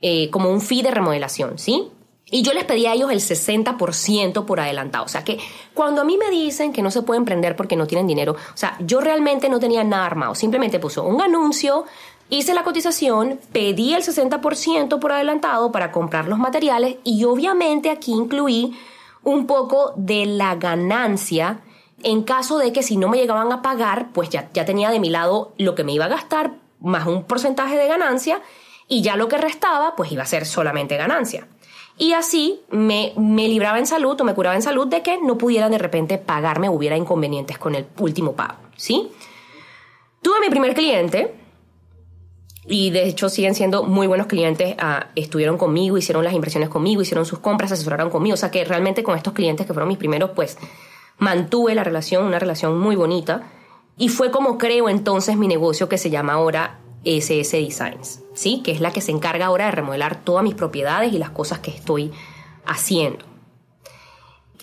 eh, 0.00 0.30
como 0.30 0.48
un 0.48 0.62
fee 0.62 0.80
de 0.80 0.90
remodelación, 0.90 1.58
¿sí? 1.58 1.90
Y 2.30 2.40
yo 2.40 2.54
les 2.54 2.64
pedí 2.64 2.86
a 2.86 2.94
ellos 2.94 3.10
el 3.10 3.20
60% 3.20 4.46
por 4.46 4.60
adelantado. 4.60 5.04
O 5.04 5.08
sea 5.08 5.24
que 5.24 5.38
cuando 5.74 6.00
a 6.00 6.04
mí 6.04 6.16
me 6.16 6.30
dicen 6.30 6.72
que 6.72 6.80
no 6.80 6.90
se 6.90 7.02
puede 7.02 7.18
emprender 7.18 7.54
porque 7.54 7.76
no 7.76 7.86
tienen 7.86 8.06
dinero, 8.06 8.32
o 8.32 8.56
sea, 8.56 8.76
yo 8.80 9.00
realmente 9.00 9.50
no 9.50 9.60
tenía 9.60 9.84
nada 9.84 10.06
armado. 10.06 10.34
Simplemente 10.34 10.78
puso 10.78 11.04
un 11.04 11.20
anuncio, 11.20 11.84
Hice 12.30 12.54
la 12.54 12.62
cotización, 12.62 13.40
pedí 13.52 13.92
el 13.92 14.02
60% 14.02 15.00
por 15.00 15.12
adelantado 15.12 15.72
para 15.72 15.90
comprar 15.90 16.28
los 16.28 16.38
materiales 16.38 16.96
y 17.02 17.24
obviamente 17.24 17.90
aquí 17.90 18.12
incluí 18.12 18.78
un 19.24 19.48
poco 19.48 19.92
de 19.96 20.26
la 20.26 20.54
ganancia 20.54 21.60
en 22.04 22.22
caso 22.22 22.58
de 22.58 22.72
que 22.72 22.84
si 22.84 22.96
no 22.96 23.08
me 23.08 23.18
llegaban 23.18 23.52
a 23.52 23.62
pagar, 23.62 24.12
pues 24.12 24.30
ya, 24.30 24.48
ya 24.54 24.64
tenía 24.64 24.90
de 24.90 25.00
mi 25.00 25.10
lado 25.10 25.52
lo 25.58 25.74
que 25.74 25.82
me 25.82 25.92
iba 25.92 26.04
a 26.04 26.08
gastar 26.08 26.52
más 26.80 27.06
un 27.08 27.24
porcentaje 27.24 27.76
de 27.76 27.88
ganancia 27.88 28.40
y 28.86 29.02
ya 29.02 29.16
lo 29.16 29.28
que 29.28 29.36
restaba 29.36 29.96
pues 29.96 30.12
iba 30.12 30.22
a 30.22 30.26
ser 30.26 30.46
solamente 30.46 30.96
ganancia. 30.96 31.48
Y 31.98 32.12
así 32.12 32.62
me, 32.70 33.12
me 33.16 33.48
libraba 33.48 33.80
en 33.80 33.86
salud 33.86 34.18
o 34.20 34.24
me 34.24 34.34
curaba 34.34 34.54
en 34.54 34.62
salud 34.62 34.86
de 34.86 35.02
que 35.02 35.18
no 35.20 35.36
pudieran 35.36 35.72
de 35.72 35.78
repente 35.78 36.16
pagarme 36.16 36.68
hubiera 36.68 36.96
inconvenientes 36.96 37.58
con 37.58 37.74
el 37.74 37.86
último 37.98 38.32
pago, 38.32 38.60
¿sí? 38.76 39.10
Tuve 40.22 40.40
mi 40.40 40.48
primer 40.48 40.74
cliente, 40.74 41.34
y 42.66 42.90
de 42.90 43.08
hecho 43.08 43.28
siguen 43.28 43.54
siendo 43.54 43.84
muy 43.84 44.06
buenos 44.06 44.26
clientes, 44.26 44.74
ah, 44.78 45.08
estuvieron 45.14 45.56
conmigo, 45.56 45.96
hicieron 45.96 46.24
las 46.24 46.34
inversiones 46.34 46.68
conmigo, 46.68 47.02
hicieron 47.02 47.24
sus 47.24 47.38
compras, 47.38 47.72
asesoraron 47.72 48.10
conmigo, 48.10 48.34
o 48.34 48.36
sea 48.36 48.50
que 48.50 48.64
realmente 48.64 49.02
con 49.02 49.16
estos 49.16 49.32
clientes 49.32 49.66
que 49.66 49.72
fueron 49.72 49.88
mis 49.88 49.98
primeros, 49.98 50.30
pues 50.34 50.58
mantuve 51.18 51.74
la 51.74 51.84
relación, 51.84 52.24
una 52.24 52.38
relación 52.38 52.78
muy 52.78 52.96
bonita, 52.96 53.50
y 53.96 54.08
fue 54.08 54.30
como 54.30 54.58
creo 54.58 54.88
entonces 54.88 55.36
mi 55.36 55.48
negocio 55.48 55.88
que 55.88 55.98
se 55.98 56.10
llama 56.10 56.34
ahora 56.34 56.80
SS 57.04 57.56
Designs, 57.56 58.22
¿sí? 58.34 58.62
Que 58.62 58.72
es 58.72 58.80
la 58.80 58.92
que 58.92 59.00
se 59.00 59.12
encarga 59.12 59.46
ahora 59.46 59.66
de 59.66 59.72
remodelar 59.72 60.22
todas 60.22 60.44
mis 60.44 60.54
propiedades 60.54 61.12
y 61.12 61.18
las 61.18 61.30
cosas 61.30 61.60
que 61.60 61.70
estoy 61.70 62.12
haciendo. 62.66 63.24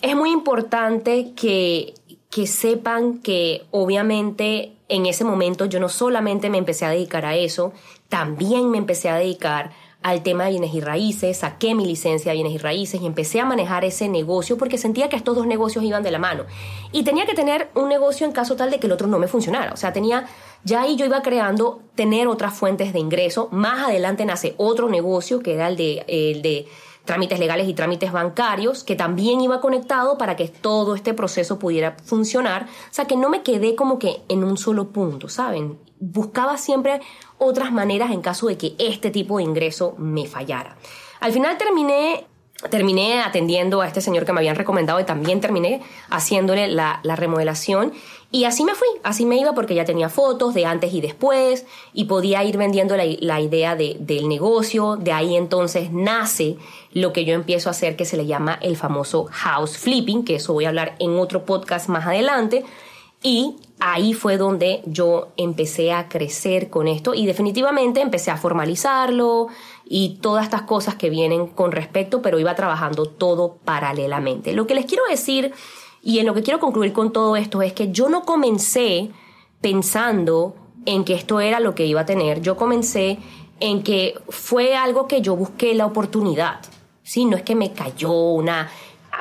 Es 0.02 0.14
muy 0.14 0.30
importante 0.30 1.32
que, 1.34 1.94
que 2.30 2.46
sepan 2.46 3.18
que 3.18 3.66
obviamente 3.70 4.77
en 4.88 5.06
ese 5.06 5.24
momento 5.24 5.66
yo 5.66 5.80
no 5.80 5.88
solamente 5.88 6.50
me 6.50 6.58
empecé 6.58 6.84
a 6.84 6.90
dedicar 6.90 7.24
a 7.24 7.36
eso, 7.36 7.72
también 8.08 8.70
me 8.70 8.78
empecé 8.78 9.08
a 9.08 9.16
dedicar 9.16 9.70
al 10.02 10.22
tema 10.22 10.44
de 10.44 10.50
bienes 10.50 10.74
y 10.74 10.80
raíces, 10.80 11.38
saqué 11.38 11.74
mi 11.74 11.84
licencia 11.84 12.30
de 12.30 12.36
bienes 12.36 12.52
y 12.54 12.58
raíces 12.58 13.00
y 13.00 13.06
empecé 13.06 13.40
a 13.40 13.44
manejar 13.44 13.84
ese 13.84 14.08
negocio 14.08 14.56
porque 14.56 14.78
sentía 14.78 15.08
que 15.08 15.16
estos 15.16 15.34
dos 15.34 15.46
negocios 15.46 15.84
iban 15.84 16.02
de 16.04 16.12
la 16.12 16.20
mano. 16.20 16.44
Y 16.92 17.02
tenía 17.02 17.26
que 17.26 17.34
tener 17.34 17.68
un 17.74 17.88
negocio 17.88 18.24
en 18.24 18.32
caso 18.32 18.54
tal 18.54 18.70
de 18.70 18.78
que 18.78 18.86
el 18.86 18.92
otro 18.92 19.08
no 19.08 19.18
me 19.18 19.26
funcionara. 19.26 19.72
O 19.72 19.76
sea, 19.76 19.92
tenía, 19.92 20.26
ya 20.62 20.82
ahí 20.82 20.94
yo 20.96 21.04
iba 21.04 21.20
creando 21.22 21.82
tener 21.96 22.28
otras 22.28 22.54
fuentes 22.54 22.92
de 22.92 23.00
ingreso. 23.00 23.48
Más 23.50 23.88
adelante 23.88 24.24
nace 24.24 24.54
otro 24.56 24.88
negocio 24.88 25.40
que 25.40 25.54
era 25.54 25.66
el 25.66 25.76
de, 25.76 26.04
el 26.06 26.42
de 26.42 26.68
trámites 27.08 27.40
legales 27.40 27.66
y 27.66 27.72
trámites 27.72 28.12
bancarios, 28.12 28.84
que 28.84 28.94
también 28.94 29.40
iba 29.40 29.62
conectado 29.62 30.18
para 30.18 30.36
que 30.36 30.46
todo 30.46 30.94
este 30.94 31.14
proceso 31.14 31.58
pudiera 31.58 31.96
funcionar. 32.04 32.64
O 32.64 32.92
sea, 32.94 33.06
que 33.06 33.16
no 33.16 33.30
me 33.30 33.42
quedé 33.42 33.74
como 33.74 33.98
que 33.98 34.22
en 34.28 34.44
un 34.44 34.58
solo 34.58 34.90
punto, 34.90 35.30
¿saben? 35.30 35.78
Buscaba 35.98 36.58
siempre 36.58 37.00
otras 37.38 37.72
maneras 37.72 38.10
en 38.10 38.20
caso 38.20 38.46
de 38.46 38.58
que 38.58 38.76
este 38.78 39.10
tipo 39.10 39.38
de 39.38 39.44
ingreso 39.44 39.94
me 39.96 40.26
fallara. 40.26 40.76
Al 41.20 41.32
final 41.32 41.56
terminé 41.56 42.27
terminé 42.70 43.20
atendiendo 43.20 43.80
a 43.80 43.86
este 43.86 44.00
señor 44.00 44.24
que 44.24 44.32
me 44.32 44.40
habían 44.40 44.56
recomendado 44.56 44.98
y 44.98 45.04
también 45.04 45.40
terminé 45.40 45.80
haciéndole 46.10 46.66
la, 46.66 46.98
la, 47.04 47.14
remodelación. 47.14 47.92
Y 48.32 48.44
así 48.44 48.64
me 48.64 48.74
fui, 48.74 48.88
así 49.04 49.24
me 49.24 49.36
iba 49.36 49.54
porque 49.54 49.76
ya 49.76 49.84
tenía 49.84 50.08
fotos 50.08 50.54
de 50.54 50.66
antes 50.66 50.92
y 50.92 51.00
después 51.00 51.66
y 51.94 52.04
podía 52.04 52.42
ir 52.42 52.58
vendiendo 52.58 52.96
la, 52.96 53.04
la 53.20 53.40
idea 53.40 53.76
de, 53.76 53.96
del 54.00 54.28
negocio. 54.28 54.96
De 54.96 55.12
ahí 55.12 55.36
entonces 55.36 55.92
nace 55.92 56.56
lo 56.92 57.12
que 57.12 57.24
yo 57.24 57.34
empiezo 57.34 57.68
a 57.68 57.72
hacer 57.72 57.94
que 57.94 58.04
se 58.04 58.16
le 58.16 58.26
llama 58.26 58.58
el 58.60 58.76
famoso 58.76 59.28
house 59.30 59.78
flipping, 59.78 60.24
que 60.24 60.34
eso 60.34 60.52
voy 60.52 60.64
a 60.64 60.68
hablar 60.68 60.96
en 60.98 61.16
otro 61.18 61.44
podcast 61.44 61.88
más 61.88 62.06
adelante. 62.06 62.64
Y 63.22 63.56
ahí 63.80 64.14
fue 64.14 64.36
donde 64.36 64.82
yo 64.86 65.28
empecé 65.36 65.92
a 65.92 66.08
crecer 66.08 66.70
con 66.70 66.86
esto 66.86 67.14
y 67.14 67.26
definitivamente 67.26 68.00
empecé 68.00 68.30
a 68.30 68.36
formalizarlo 68.36 69.48
y 69.84 70.18
todas 70.20 70.44
estas 70.44 70.62
cosas 70.62 70.94
que 70.94 71.10
vienen 71.10 71.48
con 71.48 71.72
respecto, 71.72 72.22
pero 72.22 72.38
iba 72.38 72.54
trabajando 72.54 73.06
todo 73.06 73.56
paralelamente. 73.64 74.52
Lo 74.52 74.66
que 74.66 74.74
les 74.74 74.86
quiero 74.86 75.02
decir 75.08 75.52
y 76.02 76.20
en 76.20 76.26
lo 76.26 76.34
que 76.34 76.42
quiero 76.42 76.60
concluir 76.60 76.92
con 76.92 77.12
todo 77.12 77.36
esto 77.36 77.62
es 77.62 77.72
que 77.72 77.90
yo 77.90 78.08
no 78.08 78.22
comencé 78.22 79.10
pensando 79.60 80.54
en 80.86 81.04
que 81.04 81.14
esto 81.14 81.40
era 81.40 81.58
lo 81.60 81.74
que 81.74 81.86
iba 81.86 82.02
a 82.02 82.06
tener, 82.06 82.40
yo 82.40 82.56
comencé 82.56 83.18
en 83.60 83.82
que 83.82 84.14
fue 84.28 84.76
algo 84.76 85.08
que 85.08 85.20
yo 85.20 85.34
busqué 85.34 85.74
la 85.74 85.86
oportunidad. 85.86 86.60
Sí, 87.02 87.24
no 87.24 87.36
es 87.36 87.42
que 87.42 87.54
me 87.54 87.72
cayó 87.72 88.12
una 88.12 88.70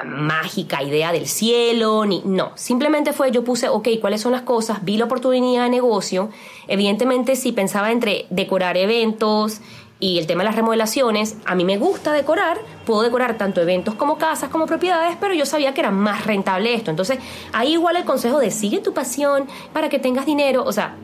mágica 0.03 0.83
idea 0.83 1.11
del 1.11 1.27
cielo, 1.27 2.05
ni 2.05 2.21
no, 2.25 2.51
simplemente 2.55 3.13
fue 3.13 3.31
yo 3.31 3.43
puse, 3.43 3.69
ok, 3.69 3.87
¿cuáles 3.99 4.21
son 4.21 4.31
las 4.31 4.41
cosas? 4.41 4.83
Vi 4.83 4.97
la 4.97 5.05
oportunidad 5.05 5.63
de 5.63 5.69
negocio, 5.69 6.29
evidentemente 6.67 7.35
si 7.35 7.51
pensaba 7.51 7.91
entre 7.91 8.25
decorar 8.29 8.77
eventos 8.77 9.61
y 9.99 10.19
el 10.19 10.27
tema 10.27 10.43
de 10.43 10.49
las 10.49 10.55
remodelaciones, 10.55 11.37
a 11.45 11.55
mí 11.55 11.65
me 11.65 11.77
gusta 11.77 12.13
decorar, 12.13 12.59
puedo 12.85 13.01
decorar 13.01 13.37
tanto 13.37 13.61
eventos 13.61 13.95
como 13.95 14.17
casas 14.17 14.49
como 14.49 14.67
propiedades, 14.67 15.17
pero 15.19 15.33
yo 15.33 15.45
sabía 15.45 15.73
que 15.73 15.81
era 15.81 15.91
más 15.91 16.25
rentable 16.25 16.73
esto, 16.73 16.91
entonces 16.91 17.19
ahí 17.53 17.73
igual 17.73 17.95
el 17.95 18.05
consejo 18.05 18.39
de 18.39 18.51
sigue 18.51 18.79
tu 18.79 18.93
pasión 18.93 19.47
para 19.73 19.89
que 19.89 19.97
tengas 19.97 20.25
dinero, 20.25 20.63
o 20.63 20.71
sea, 20.71 20.95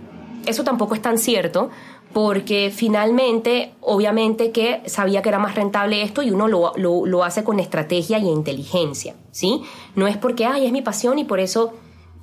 eso 0.45 0.63
tampoco 0.63 0.93
es 0.93 1.01
tan 1.01 1.17
cierto, 1.17 1.69
porque 2.13 2.71
finalmente, 2.73 3.73
obviamente 3.81 4.51
que 4.51 4.83
sabía 4.85 5.21
que 5.21 5.29
era 5.29 5.39
más 5.39 5.55
rentable 5.55 6.03
esto 6.03 6.21
y 6.21 6.29
uno 6.29 6.47
lo, 6.47 6.73
lo, 6.77 7.23
hace 7.23 7.43
con 7.43 7.59
estrategia 7.59 8.19
y 8.19 8.27
inteligencia, 8.29 9.15
¿sí? 9.31 9.63
No 9.95 10.07
es 10.07 10.15
porque, 10.17 10.45
ay, 10.45 10.65
es 10.65 10.71
mi 10.71 10.83
pasión 10.83 11.17
y 11.17 11.23
por 11.23 11.39
eso 11.39 11.73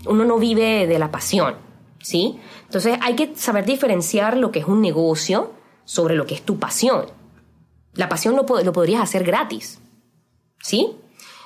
uno 0.06 0.24
no 0.24 0.38
vive 0.38 0.86
de 0.86 0.98
la 0.98 1.10
pasión, 1.10 1.56
¿sí? 2.00 2.38
Entonces 2.66 2.98
hay 3.02 3.16
que 3.16 3.34
saber 3.34 3.64
diferenciar 3.64 4.36
lo 4.36 4.52
que 4.52 4.60
es 4.60 4.66
un 4.66 4.80
negocio 4.80 5.50
sobre 5.84 6.14
lo 6.14 6.24
que 6.24 6.34
es 6.34 6.42
tu 6.42 6.58
pasión. 6.58 7.06
La 7.94 8.08
pasión 8.08 8.36
lo, 8.36 8.44
lo 8.62 8.72
podrías 8.72 9.02
hacer 9.02 9.24
gratis, 9.24 9.80
¿sí? 10.60 10.96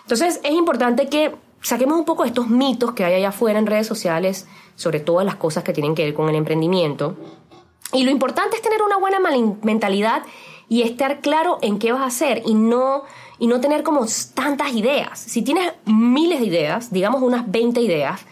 Entonces 0.03 0.41
es 0.45 0.53
importante 0.53 1.09
que 1.09 1.35
saquemos 1.63 1.99
un 1.99 2.05
poco 2.05 2.25
estos 2.25 2.49
mitos 2.49 2.93
que 2.93 3.05
hay 3.05 3.15
allá 3.15 3.31
afuera 3.31 3.59
en 3.59 3.67
redes 3.67 3.87
sociales 3.87 4.47
sobre 4.77 5.01
todas 5.01 5.25
las 5.25 5.37
cosas 5.37 5.65
que 5.65 5.73
tienen 5.73 5.95
que 5.95 6.05
ver 6.05 6.15
con 6.15 6.29
el 6.29 6.35
emprendimiento 6.35 7.17
y 7.95 8.03
lo 8.03 8.11
importante 8.11 8.57
es 8.57 8.63
tener 8.63 8.83
una 8.83 8.99
buena 8.99 9.19
mentalidad 9.63 10.25
y 10.69 10.83
estar 10.83 11.21
claro 11.21 11.59
en 11.63 11.79
qué 11.79 11.93
vas 11.93 12.03
a 12.03 12.07
hacer 12.07 12.43
y 12.45 12.55
no, 12.55 13.05
y 13.39 13.47
no 13.47 13.61
tener 13.61 13.83
como 13.85 14.05
tantas 14.35 14.75
ideas. 14.75 15.19
Si 15.19 15.43
tienes 15.43 15.73
miles 15.87 16.41
de 16.41 16.47
ideas, 16.47 16.93
digamos 16.93 17.23
unas 17.23 17.51
20 17.51 17.81
ideas, 17.81 18.23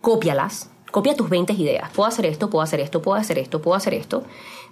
cópialas, 0.00 0.70
copia 0.92 1.16
tus 1.16 1.28
20 1.28 1.52
ideas. 1.54 1.90
Puedo 1.90 2.08
hacer 2.08 2.26
esto, 2.26 2.48
puedo 2.48 2.62
hacer 2.62 2.80
esto, 2.80 3.02
puedo 3.02 3.18
hacer 3.18 3.38
esto, 3.38 3.60
puedo 3.60 3.76
hacer 3.76 3.94
esto. 3.94 4.22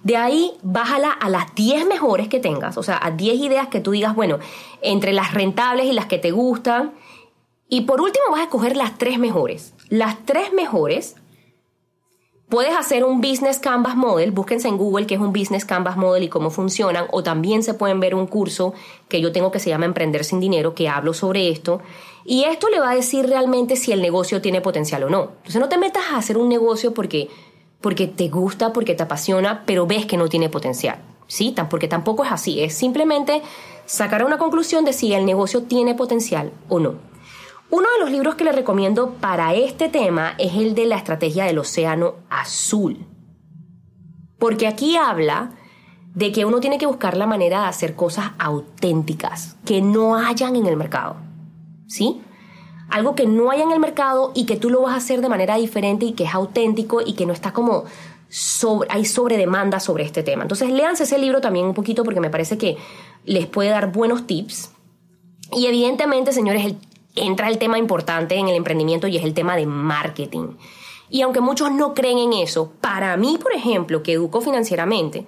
De 0.03 0.15
ahí 0.15 0.53
bájala 0.63 1.11
a 1.11 1.27
las 1.29 1.53
10 1.53 1.85
mejores 1.85 2.29
que 2.29 2.39
tengas, 2.39 2.77
o 2.77 2.83
sea, 2.83 2.99
a 3.01 3.11
10 3.11 3.39
ideas 3.41 3.67
que 3.67 3.81
tú 3.81 3.91
digas, 3.91 4.15
bueno, 4.15 4.39
entre 4.81 5.11
las 5.11 5.33
rentables 5.33 5.87
y 5.87 5.93
las 5.93 6.05
que 6.05 6.19
te 6.19 6.31
gustan. 6.31 6.93
Y 7.67 7.81
por 7.81 7.99
último 7.99 8.25
vas 8.31 8.39
a 8.39 8.43
escoger 8.43 8.77
las 8.77 8.97
tres 8.97 9.19
mejores. 9.19 9.73
Las 9.89 10.25
tres 10.25 10.53
mejores 10.53 11.17
Puedes 12.49 12.77
hacer 12.77 13.03
un 13.03 13.19
Business 13.19 13.59
Canvas 13.59 13.97
Model, 13.97 14.31
búsquense 14.31 14.69
en 14.69 14.77
Google 14.77 15.05
qué 15.05 15.15
es 15.15 15.19
un 15.19 15.33
Business 15.33 15.65
Canvas 15.65 15.97
Model 15.97 16.23
y 16.23 16.29
cómo 16.29 16.49
funcionan, 16.49 17.05
o 17.11 17.21
también 17.21 17.61
se 17.61 17.73
pueden 17.73 17.99
ver 17.99 18.15
un 18.15 18.25
curso 18.25 18.73
que 19.09 19.19
yo 19.19 19.33
tengo 19.33 19.51
que 19.51 19.59
se 19.59 19.69
llama 19.69 19.83
Emprender 19.83 20.23
sin 20.23 20.39
Dinero, 20.39 20.73
que 20.73 20.87
hablo 20.87 21.13
sobre 21.13 21.49
esto. 21.49 21.81
Y 22.23 22.45
esto 22.45 22.69
le 22.69 22.79
va 22.79 22.91
a 22.91 22.95
decir 22.95 23.27
realmente 23.27 23.75
si 23.75 23.91
el 23.91 24.01
negocio 24.01 24.41
tiene 24.41 24.61
potencial 24.61 25.03
o 25.03 25.09
no. 25.09 25.31
Entonces 25.39 25.59
no 25.59 25.67
te 25.67 25.77
metas 25.77 26.05
a 26.09 26.17
hacer 26.17 26.37
un 26.37 26.47
negocio 26.47 26.93
porque, 26.93 27.27
porque 27.81 28.07
te 28.07 28.29
gusta, 28.29 28.71
porque 28.71 28.95
te 28.95 29.03
apasiona, 29.03 29.63
pero 29.65 29.85
ves 29.85 30.05
que 30.05 30.15
no 30.15 30.29
tiene 30.29 30.47
potencial. 30.47 31.01
¿Sí? 31.27 31.53
Porque 31.69 31.89
tampoco 31.89 32.23
es 32.23 32.31
así. 32.31 32.61
Es 32.61 32.73
simplemente 32.73 33.41
sacar 33.85 34.23
una 34.23 34.37
conclusión 34.37 34.85
de 34.85 34.93
si 34.93 35.13
el 35.13 35.25
negocio 35.25 35.63
tiene 35.63 35.95
potencial 35.95 36.53
o 36.69 36.79
no. 36.79 36.95
Uno 37.69 37.85
de 37.97 38.03
los 38.03 38.11
libros 38.11 38.35
que 38.35 38.45
le 38.45 38.53
recomiendo 38.53 39.15
para 39.19 39.53
este 39.53 39.89
tema 39.89 40.35
es 40.37 40.55
el 40.55 40.73
de 40.73 40.85
la 40.85 40.95
estrategia 40.95 41.45
del 41.45 41.59
océano 41.59 42.15
azul. 42.29 43.05
Porque 44.39 44.67
aquí 44.67 44.95
habla 44.95 45.51
de 46.13 46.31
que 46.31 46.45
uno 46.45 46.59
tiene 46.61 46.77
que 46.77 46.85
buscar 46.85 47.17
la 47.17 47.27
manera 47.27 47.61
de 47.61 47.67
hacer 47.67 47.95
cosas 47.95 48.31
auténticas 48.39 49.57
que 49.65 49.81
no 49.81 50.15
hayan 50.15 50.55
en 50.55 50.65
el 50.65 50.77
mercado. 50.77 51.17
¿Sí? 51.87 52.21
Algo 52.89 53.15
que 53.15 53.27
no 53.27 53.51
haya 53.51 53.63
en 53.63 53.71
el 53.71 53.79
mercado 53.79 54.31
y 54.33 54.45
que 54.45 54.55
tú 54.55 54.69
lo 54.69 54.81
vas 54.83 54.93
a 54.93 54.97
hacer 54.97 55.19
de 55.19 55.29
manera 55.29 55.57
diferente 55.57 56.05
y 56.05 56.13
que 56.13 56.23
es 56.23 56.33
auténtico 56.33 57.01
y 57.05 57.13
que 57.13 57.25
no 57.25 57.33
está 57.33 57.51
como 57.51 57.83
sobre, 58.29 58.89
hay 58.91 59.03
sobredemanda 59.03 59.81
sobre 59.81 60.05
este 60.05 60.23
tema. 60.23 60.43
Entonces, 60.43 60.71
léanse 60.71 61.03
ese 61.03 61.17
libro 61.17 61.41
también 61.41 61.65
un 61.65 61.73
poquito 61.73 62.05
porque 62.05 62.21
me 62.21 62.29
parece 62.29 62.57
que 62.57 62.77
les 63.25 63.45
puede 63.45 63.69
dar 63.69 63.91
buenos 63.91 64.25
tips. 64.25 64.71
Y 65.51 65.65
evidentemente, 65.65 66.31
señores, 66.31 66.65
el 66.65 66.77
entra 67.17 67.49
el 67.49 67.57
tema 67.57 67.77
importante 67.77 68.35
en 68.35 68.47
el 68.47 68.55
emprendimiento 68.55 69.07
y 69.07 69.17
es 69.17 69.23
el 69.23 69.33
tema 69.33 69.55
de 69.55 69.65
marketing. 69.65 70.55
Y 71.09 71.21
aunque 71.21 71.41
muchos 71.41 71.71
no 71.71 71.93
creen 71.93 72.17
en 72.17 72.33
eso, 72.33 72.73
para 72.81 73.15
mí, 73.17 73.37
por 73.41 73.53
ejemplo, 73.53 74.03
que 74.03 74.13
educo 74.13 74.41
financieramente, 74.41 75.25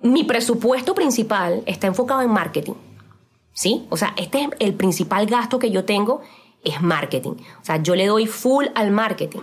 mi 0.00 0.24
presupuesto 0.24 0.94
principal 0.94 1.62
está 1.66 1.86
enfocado 1.86 2.22
en 2.22 2.30
marketing. 2.30 2.74
¿Sí? 3.52 3.86
O 3.88 3.96
sea, 3.96 4.12
este 4.16 4.42
es 4.42 4.48
el 4.58 4.74
principal 4.74 5.26
gasto 5.26 5.58
que 5.58 5.70
yo 5.70 5.84
tengo, 5.84 6.20
es 6.62 6.82
marketing. 6.82 7.32
O 7.60 7.64
sea, 7.64 7.82
yo 7.82 7.94
le 7.94 8.06
doy 8.06 8.26
full 8.26 8.66
al 8.74 8.90
marketing. 8.90 9.40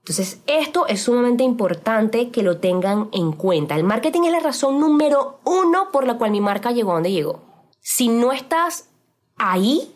Entonces, 0.00 0.40
esto 0.46 0.86
es 0.86 1.02
sumamente 1.02 1.44
importante 1.44 2.30
que 2.30 2.42
lo 2.42 2.58
tengan 2.58 3.08
en 3.12 3.32
cuenta. 3.32 3.76
El 3.76 3.84
marketing 3.84 4.22
es 4.22 4.32
la 4.32 4.40
razón 4.40 4.80
número 4.80 5.40
uno 5.44 5.90
por 5.92 6.06
la 6.06 6.16
cual 6.16 6.30
mi 6.30 6.40
marca 6.40 6.72
llegó 6.72 6.92
a 6.92 6.94
donde 6.94 7.12
llegó. 7.12 7.40
Si 7.80 8.08
no 8.08 8.32
estás 8.32 8.88
ahí, 9.36 9.94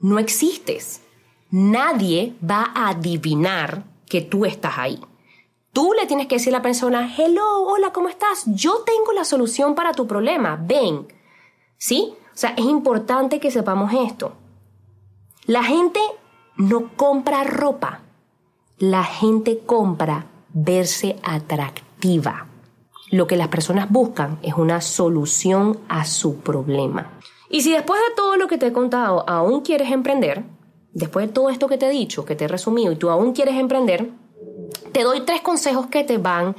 no 0.00 0.18
existes. 0.18 1.02
Nadie 1.50 2.34
va 2.48 2.72
a 2.74 2.90
adivinar 2.90 3.84
que 4.08 4.20
tú 4.20 4.44
estás 4.44 4.78
ahí. 4.78 5.00
Tú 5.72 5.92
le 5.98 6.06
tienes 6.06 6.26
que 6.26 6.36
decir 6.36 6.54
a 6.54 6.58
la 6.58 6.62
persona, 6.62 7.14
hello, 7.16 7.62
hola, 7.62 7.92
¿cómo 7.92 8.08
estás? 8.08 8.44
Yo 8.46 8.82
tengo 8.84 9.12
la 9.12 9.24
solución 9.24 9.74
para 9.74 9.92
tu 9.92 10.06
problema, 10.06 10.58
ven. 10.60 11.06
¿Sí? 11.76 12.14
O 12.34 12.36
sea, 12.36 12.50
es 12.50 12.64
importante 12.64 13.40
que 13.40 13.50
sepamos 13.50 13.92
esto. 13.92 14.32
La 15.46 15.62
gente 15.62 16.00
no 16.56 16.90
compra 16.96 17.44
ropa, 17.44 18.00
la 18.78 19.04
gente 19.04 19.60
compra 19.64 20.26
verse 20.52 21.18
atractiva. 21.22 22.46
lo 23.10 23.26
que 23.26 23.36
las 23.36 23.48
personas 23.48 23.90
buscan 23.90 24.38
es 24.42 24.52
una 24.54 24.82
solución 24.82 25.78
a 25.88 26.04
su 26.04 26.40
problema. 26.40 27.17
Y 27.50 27.62
si 27.62 27.72
después 27.72 28.00
de 28.08 28.14
todo 28.14 28.36
lo 28.36 28.46
que 28.46 28.58
te 28.58 28.66
he 28.66 28.72
contado 28.72 29.28
aún 29.28 29.62
quieres 29.62 29.90
emprender, 29.90 30.44
después 30.92 31.26
de 31.26 31.32
todo 31.32 31.50
esto 31.50 31.68
que 31.68 31.78
te 31.78 31.86
he 31.86 31.90
dicho, 31.90 32.24
que 32.24 32.36
te 32.36 32.44
he 32.44 32.48
resumido, 32.48 32.92
y 32.92 32.96
tú 32.96 33.10
aún 33.10 33.32
quieres 33.32 33.56
emprender, 33.56 34.10
te 34.92 35.02
doy 35.02 35.22
tres 35.22 35.40
consejos 35.40 35.86
que 35.86 36.04
te 36.04 36.18
van 36.18 36.56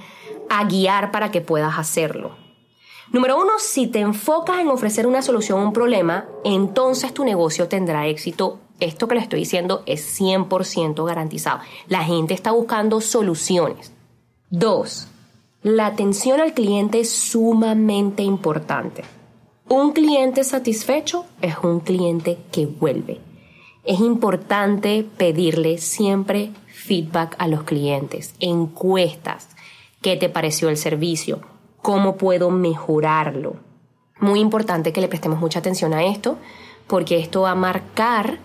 a 0.50 0.65
guiar 0.65 1.12
para 1.12 1.31
que 1.31 1.41
puedas 1.41 1.77
hacerlo. 1.77 2.36
Número 3.12 3.41
uno, 3.41 3.53
si 3.58 3.88
te 3.88 4.00
enfocas 4.00 4.60
en 4.60 4.67
ofrecer 4.67 5.08
una 5.08 5.22
solución 5.22 5.60
a 5.60 5.63
un 5.63 5.74
problema, 5.74 6.27
entonces 6.43 7.13
tu 7.13 7.24
negocio 7.24 7.67
tendrá 7.67 8.08
éxito. 8.08 8.60
Esto 8.79 9.08
que 9.08 9.15
le 9.15 9.22
estoy 9.22 9.39
diciendo 9.39 9.84
es 9.88 10.19
100% 10.19 11.05
garantizado. 11.05 11.60
La 11.88 12.03
gente 12.03 12.34
está 12.34 12.51
buscando 12.51 13.01
soluciones. 13.01 13.93
Dos, 14.51 15.08
la 15.63 15.88
atención 15.88 16.39
al 16.39 16.53
cliente 16.53 17.00
es 17.00 17.10
sumamente 17.10 18.24
importante. 18.24 19.03
Un 19.71 19.91
cliente 19.91 20.43
satisfecho 20.43 21.25
es 21.43 21.53
un 21.61 21.81
cliente 21.81 22.39
que 22.51 22.65
vuelve. 22.65 23.21
Es 23.83 23.99
importante 23.99 25.05
pedirle 25.15 25.77
siempre 25.77 26.49
feedback 26.65 27.35
a 27.38 27.47
los 27.47 27.61
clientes, 27.65 28.33
encuestas, 28.39 29.49
qué 30.01 30.15
te 30.15 30.27
pareció 30.27 30.69
el 30.69 30.77
servicio, 30.77 31.41
cómo 31.83 32.17
puedo 32.17 32.49
mejorarlo. 32.49 33.57
Muy 34.19 34.39
importante 34.39 34.91
que 34.91 35.01
le 35.01 35.07
prestemos 35.07 35.39
mucha 35.39 35.59
atención 35.59 35.93
a 35.93 36.03
esto, 36.03 36.39
porque 36.88 37.19
esto 37.19 37.41
va 37.41 37.51
a 37.51 37.55
marcar 37.55 38.39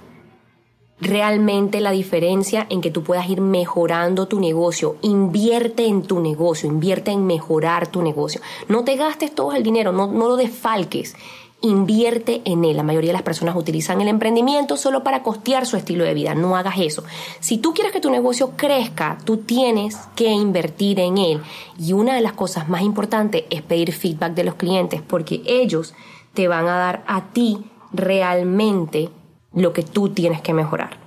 realmente 1.00 1.80
la 1.80 1.90
diferencia 1.90 2.66
en 2.70 2.80
que 2.80 2.90
tú 2.90 3.02
puedas 3.02 3.28
ir 3.28 3.40
mejorando 3.40 4.26
tu 4.26 4.40
negocio. 4.40 4.96
Invierte 5.02 5.86
en 5.86 6.02
tu 6.02 6.20
negocio, 6.20 6.68
invierte 6.68 7.10
en 7.10 7.26
mejorar 7.26 7.86
tu 7.88 8.02
negocio. 8.02 8.40
No 8.68 8.84
te 8.84 8.96
gastes 8.96 9.34
todo 9.34 9.52
el 9.52 9.62
dinero, 9.62 9.92
no, 9.92 10.06
no 10.06 10.28
lo 10.28 10.36
desfalques. 10.36 11.14
Invierte 11.60 12.42
en 12.44 12.64
él. 12.64 12.76
La 12.76 12.82
mayoría 12.82 13.08
de 13.08 13.14
las 13.14 13.22
personas 13.22 13.56
utilizan 13.56 14.00
el 14.02 14.08
emprendimiento 14.08 14.76
solo 14.76 15.02
para 15.02 15.22
costear 15.22 15.64
su 15.64 15.78
estilo 15.78 16.04
de 16.04 16.12
vida. 16.12 16.34
No 16.34 16.56
hagas 16.56 16.74
eso. 16.78 17.04
Si 17.40 17.56
tú 17.56 17.72
quieres 17.72 17.90
que 17.90 18.00
tu 18.00 18.10
negocio 18.10 18.52
crezca, 18.54 19.16
tú 19.24 19.38
tienes 19.38 19.96
que 20.14 20.30
invertir 20.30 21.00
en 21.00 21.16
él. 21.16 21.40
Y 21.78 21.94
una 21.94 22.14
de 22.14 22.20
las 22.20 22.34
cosas 22.34 22.68
más 22.68 22.82
importantes 22.82 23.44
es 23.48 23.62
pedir 23.62 23.92
feedback 23.92 24.34
de 24.34 24.44
los 24.44 24.56
clientes 24.56 25.00
porque 25.00 25.42
ellos 25.46 25.94
te 26.34 26.48
van 26.48 26.66
a 26.66 26.76
dar 26.76 27.04
a 27.06 27.32
ti 27.32 27.58
realmente 27.92 29.10
lo 29.54 29.72
que 29.72 29.82
tú 29.82 30.10
tienes 30.10 30.40
que 30.40 30.54
mejorar. 30.54 30.98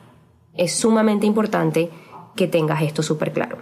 Es 0.55 0.75
sumamente 0.75 1.25
importante 1.25 1.89
que 2.35 2.47
tengas 2.47 2.81
esto 2.81 3.03
súper 3.03 3.33
claro. 3.33 3.57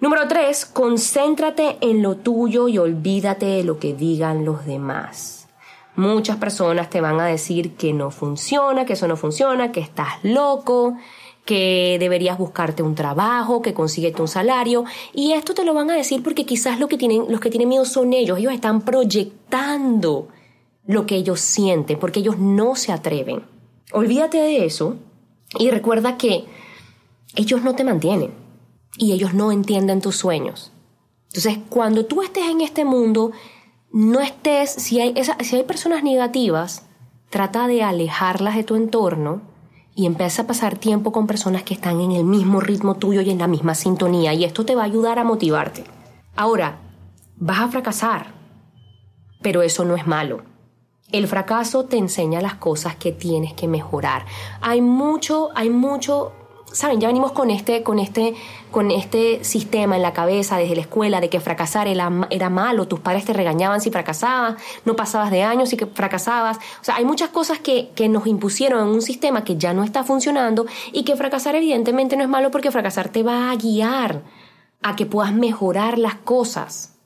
Número 0.00 0.28
tres, 0.28 0.64
concéntrate 0.64 1.76
en 1.80 2.02
lo 2.02 2.16
tuyo 2.16 2.68
y 2.68 2.78
olvídate 2.78 3.46
de 3.46 3.64
lo 3.64 3.78
que 3.78 3.94
digan 3.94 4.44
los 4.44 4.64
demás. 4.64 5.48
Muchas 5.96 6.36
personas 6.36 6.88
te 6.90 7.00
van 7.00 7.18
a 7.18 7.26
decir 7.26 7.74
que 7.74 7.92
no 7.92 8.12
funciona, 8.12 8.84
que 8.84 8.92
eso 8.92 9.08
no 9.08 9.16
funciona, 9.16 9.72
que 9.72 9.80
estás 9.80 10.22
loco, 10.22 10.96
que 11.44 11.96
deberías 11.98 12.38
buscarte 12.38 12.84
un 12.84 12.94
trabajo, 12.94 13.62
que 13.62 13.74
consíguete 13.74 14.22
un 14.22 14.28
salario. 14.28 14.84
Y 15.12 15.32
esto 15.32 15.54
te 15.54 15.64
lo 15.64 15.74
van 15.74 15.90
a 15.90 15.96
decir 15.96 16.22
porque 16.22 16.46
quizás 16.46 16.78
lo 16.78 16.86
que 16.86 16.96
tienen, 16.98 17.24
los 17.28 17.40
que 17.40 17.50
tienen 17.50 17.68
miedo 17.68 17.84
son 17.84 18.12
ellos. 18.12 18.38
Ellos 18.38 18.52
están 18.52 18.82
proyectando 18.82 20.28
lo 20.86 21.06
que 21.06 21.16
ellos 21.16 21.40
sienten 21.40 21.98
porque 21.98 22.20
ellos 22.20 22.38
no 22.38 22.76
se 22.76 22.92
atreven. 22.92 23.57
Olvídate 23.92 24.38
de 24.38 24.64
eso 24.64 24.96
y 25.58 25.70
recuerda 25.70 26.18
que 26.18 26.44
ellos 27.34 27.62
no 27.62 27.74
te 27.74 27.84
mantienen 27.84 28.32
y 28.96 29.12
ellos 29.12 29.34
no 29.34 29.52
entienden 29.52 30.00
tus 30.00 30.16
sueños. 30.16 30.72
Entonces, 31.28 31.58
cuando 31.68 32.06
tú 32.06 32.22
estés 32.22 32.48
en 32.48 32.60
este 32.60 32.84
mundo, 32.84 33.32
no 33.92 34.20
estés, 34.20 34.70
si 34.70 35.00
hay, 35.00 35.14
si 35.40 35.56
hay 35.56 35.64
personas 35.64 36.02
negativas, 36.02 36.86
trata 37.30 37.66
de 37.66 37.82
alejarlas 37.82 38.56
de 38.56 38.64
tu 38.64 38.76
entorno 38.76 39.42
y 39.94 40.06
empieza 40.06 40.42
a 40.42 40.46
pasar 40.46 40.78
tiempo 40.78 41.12
con 41.12 41.26
personas 41.26 41.62
que 41.62 41.74
están 41.74 42.00
en 42.00 42.12
el 42.12 42.24
mismo 42.24 42.60
ritmo 42.60 42.94
tuyo 42.96 43.20
y 43.20 43.30
en 43.30 43.38
la 43.38 43.48
misma 43.48 43.74
sintonía 43.74 44.32
y 44.32 44.44
esto 44.44 44.64
te 44.64 44.74
va 44.74 44.82
a 44.82 44.86
ayudar 44.86 45.18
a 45.18 45.24
motivarte. 45.24 45.84
Ahora, 46.36 46.78
vas 47.36 47.60
a 47.60 47.68
fracasar, 47.68 48.34
pero 49.42 49.62
eso 49.62 49.84
no 49.84 49.96
es 49.96 50.06
malo. 50.06 50.42
El 51.10 51.26
fracaso 51.26 51.84
te 51.86 51.96
enseña 51.96 52.42
las 52.42 52.56
cosas 52.56 52.96
que 52.96 53.12
tienes 53.12 53.54
que 53.54 53.66
mejorar. 53.66 54.26
Hay 54.60 54.82
mucho, 54.82 55.48
hay 55.54 55.70
mucho, 55.70 56.32
saben, 56.70 57.00
ya 57.00 57.08
venimos 57.08 57.32
con 57.32 57.48
este, 57.48 57.82
con 57.82 57.98
este, 57.98 58.34
con 58.70 58.90
este 58.90 59.42
sistema 59.42 59.96
en 59.96 60.02
la 60.02 60.12
cabeza 60.12 60.58
desde 60.58 60.74
la 60.74 60.82
escuela 60.82 61.22
de 61.22 61.30
que 61.30 61.40
fracasar 61.40 61.88
era, 61.88 62.10
malo, 62.10 62.88
tus 62.88 63.00
padres 63.00 63.24
te 63.24 63.32
regañaban 63.32 63.80
si 63.80 63.90
fracasabas, 63.90 64.56
no 64.84 64.96
pasabas 64.96 65.30
de 65.30 65.42
años 65.42 65.72
y 65.72 65.78
que 65.78 65.86
fracasabas. 65.86 66.58
O 66.58 66.84
sea, 66.84 66.96
hay 66.96 67.06
muchas 67.06 67.30
cosas 67.30 67.58
que, 67.58 67.88
que 67.94 68.10
nos 68.10 68.26
impusieron 68.26 68.86
en 68.86 68.94
un 68.94 69.00
sistema 69.00 69.44
que 69.44 69.56
ya 69.56 69.72
no 69.72 69.84
está 69.84 70.04
funcionando 70.04 70.66
y 70.92 71.04
que 71.04 71.16
fracasar 71.16 71.54
evidentemente 71.54 72.18
no 72.18 72.22
es 72.22 72.28
malo 72.28 72.50
porque 72.50 72.70
fracasar 72.70 73.08
te 73.08 73.22
va 73.22 73.50
a 73.50 73.56
guiar 73.56 74.24
a 74.82 74.94
que 74.94 75.06
puedas 75.06 75.32
mejorar 75.32 75.96
las 75.96 76.16
cosas, 76.16 76.98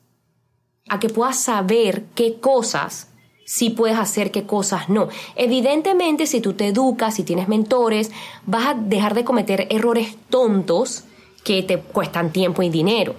a 0.89 0.99
que 0.99 1.07
puedas 1.07 1.37
saber 1.37 2.03
qué 2.15 2.41
cosas 2.41 3.12
si 3.45 3.69
puedes 3.69 3.97
hacer, 3.97 4.31
qué 4.31 4.43
cosas 4.45 4.89
no. 4.89 5.09
Evidentemente, 5.35 6.27
si 6.27 6.41
tú 6.41 6.53
te 6.53 6.67
educas, 6.67 7.15
si 7.15 7.23
tienes 7.23 7.47
mentores, 7.47 8.11
vas 8.45 8.67
a 8.67 8.73
dejar 8.73 9.13
de 9.13 9.23
cometer 9.23 9.67
errores 9.69 10.17
tontos 10.29 11.03
que 11.43 11.61
te 11.63 11.79
cuestan 11.79 12.31
tiempo 12.31 12.63
y 12.63 12.69
dinero. 12.69 13.15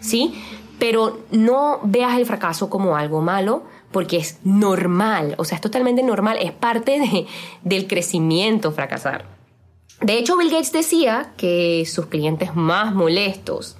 ¿Sí? 0.00 0.34
Pero 0.78 1.20
no 1.30 1.80
veas 1.82 2.18
el 2.18 2.26
fracaso 2.26 2.70
como 2.70 2.96
algo 2.96 3.20
malo, 3.20 3.64
porque 3.92 4.16
es 4.16 4.38
normal, 4.44 5.34
o 5.36 5.44
sea, 5.44 5.56
es 5.56 5.62
totalmente 5.62 6.02
normal, 6.02 6.38
es 6.40 6.52
parte 6.52 6.98
de, 7.00 7.26
del 7.62 7.86
crecimiento 7.86 8.72
fracasar. 8.72 9.26
De 10.00 10.16
hecho, 10.16 10.36
Bill 10.36 10.50
Gates 10.50 10.72
decía 10.72 11.32
que 11.36 11.84
sus 11.86 12.06
clientes 12.06 12.54
más 12.54 12.94
molestos 12.94 13.76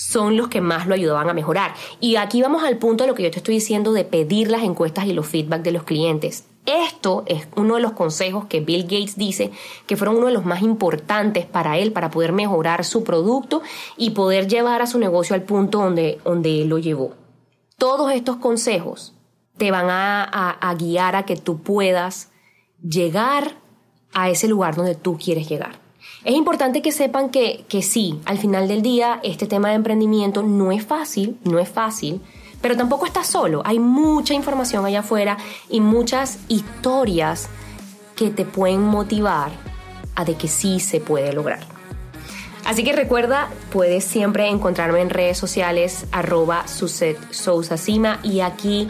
son 0.00 0.38
los 0.38 0.48
que 0.48 0.62
más 0.62 0.86
lo 0.86 0.94
ayudaban 0.94 1.28
a 1.28 1.34
mejorar. 1.34 1.74
Y 2.00 2.16
aquí 2.16 2.40
vamos 2.40 2.64
al 2.64 2.78
punto 2.78 3.04
de 3.04 3.08
lo 3.08 3.14
que 3.14 3.22
yo 3.22 3.30
te 3.30 3.36
estoy 3.36 3.56
diciendo 3.56 3.92
de 3.92 4.04
pedir 4.04 4.50
las 4.50 4.62
encuestas 4.62 5.04
y 5.04 5.12
los 5.12 5.26
feedback 5.26 5.60
de 5.62 5.72
los 5.72 5.82
clientes. 5.82 6.46
Esto 6.64 7.24
es 7.26 7.48
uno 7.54 7.74
de 7.74 7.82
los 7.82 7.92
consejos 7.92 8.46
que 8.46 8.60
Bill 8.60 8.84
Gates 8.84 9.16
dice 9.16 9.50
que 9.86 9.96
fueron 9.98 10.16
uno 10.16 10.28
de 10.28 10.32
los 10.32 10.46
más 10.46 10.62
importantes 10.62 11.44
para 11.44 11.76
él, 11.78 11.92
para 11.92 12.10
poder 12.10 12.32
mejorar 12.32 12.84
su 12.84 13.04
producto 13.04 13.60
y 13.98 14.10
poder 14.10 14.48
llevar 14.48 14.80
a 14.80 14.86
su 14.86 14.98
negocio 14.98 15.34
al 15.34 15.42
punto 15.42 15.78
donde, 15.78 16.18
donde 16.24 16.62
él 16.62 16.68
lo 16.68 16.78
llevó. 16.78 17.14
Todos 17.76 18.12
estos 18.12 18.36
consejos 18.36 19.14
te 19.58 19.70
van 19.70 19.90
a, 19.90 20.22
a 20.22 20.74
guiar 20.76 21.14
a 21.14 21.24
que 21.24 21.36
tú 21.36 21.62
puedas 21.62 22.30
llegar 22.82 23.56
a 24.14 24.30
ese 24.30 24.48
lugar 24.48 24.76
donde 24.76 24.94
tú 24.94 25.18
quieres 25.18 25.46
llegar. 25.48 25.79
Es 26.24 26.34
importante 26.34 26.82
que 26.82 26.92
sepan 26.92 27.30
que, 27.30 27.64
que 27.68 27.82
sí, 27.82 28.20
al 28.26 28.38
final 28.38 28.68
del 28.68 28.82
día 28.82 29.20
este 29.22 29.46
tema 29.46 29.70
de 29.70 29.76
emprendimiento 29.76 30.42
no 30.42 30.70
es 30.70 30.84
fácil, 30.84 31.38
no 31.44 31.58
es 31.58 31.68
fácil, 31.68 32.20
pero 32.60 32.76
tampoco 32.76 33.06
estás 33.06 33.26
solo. 33.26 33.62
Hay 33.64 33.78
mucha 33.78 34.34
información 34.34 34.84
allá 34.84 35.00
afuera 35.00 35.38
y 35.70 35.80
muchas 35.80 36.38
historias 36.48 37.48
que 38.16 38.30
te 38.30 38.44
pueden 38.44 38.82
motivar 38.82 39.50
a 40.14 40.26
de 40.26 40.34
que 40.34 40.48
sí 40.48 40.78
se 40.78 41.00
puede 41.00 41.32
lograr. 41.32 41.60
Así 42.66 42.84
que 42.84 42.92
recuerda, 42.92 43.48
puedes 43.72 44.04
siempre 44.04 44.48
encontrarme 44.48 45.00
en 45.00 45.08
redes 45.08 45.38
sociales 45.38 46.04
arroba 46.12 46.68
Suset 46.68 47.18
y 48.22 48.40
aquí 48.40 48.88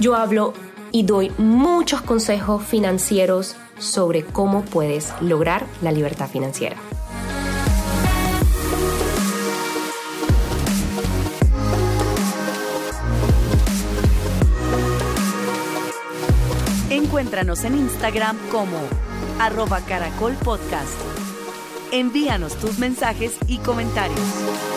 yo 0.00 0.16
hablo 0.16 0.54
y 0.90 1.04
doy 1.04 1.30
muchos 1.38 2.02
consejos 2.02 2.64
financieros 2.64 3.54
sobre 3.78 4.24
cómo 4.24 4.64
puedes 4.64 5.12
lograr 5.20 5.66
la 5.82 5.92
libertad 5.92 6.28
financiera. 6.28 6.76
Encuéntranos 16.90 17.64
en 17.64 17.76
Instagram 17.76 18.36
como 18.50 18.78
arroba 19.40 19.80
caracol. 19.80 20.36
Envíanos 21.90 22.54
tus 22.56 22.78
mensajes 22.78 23.36
y 23.46 23.58
comentarios. 23.58 24.67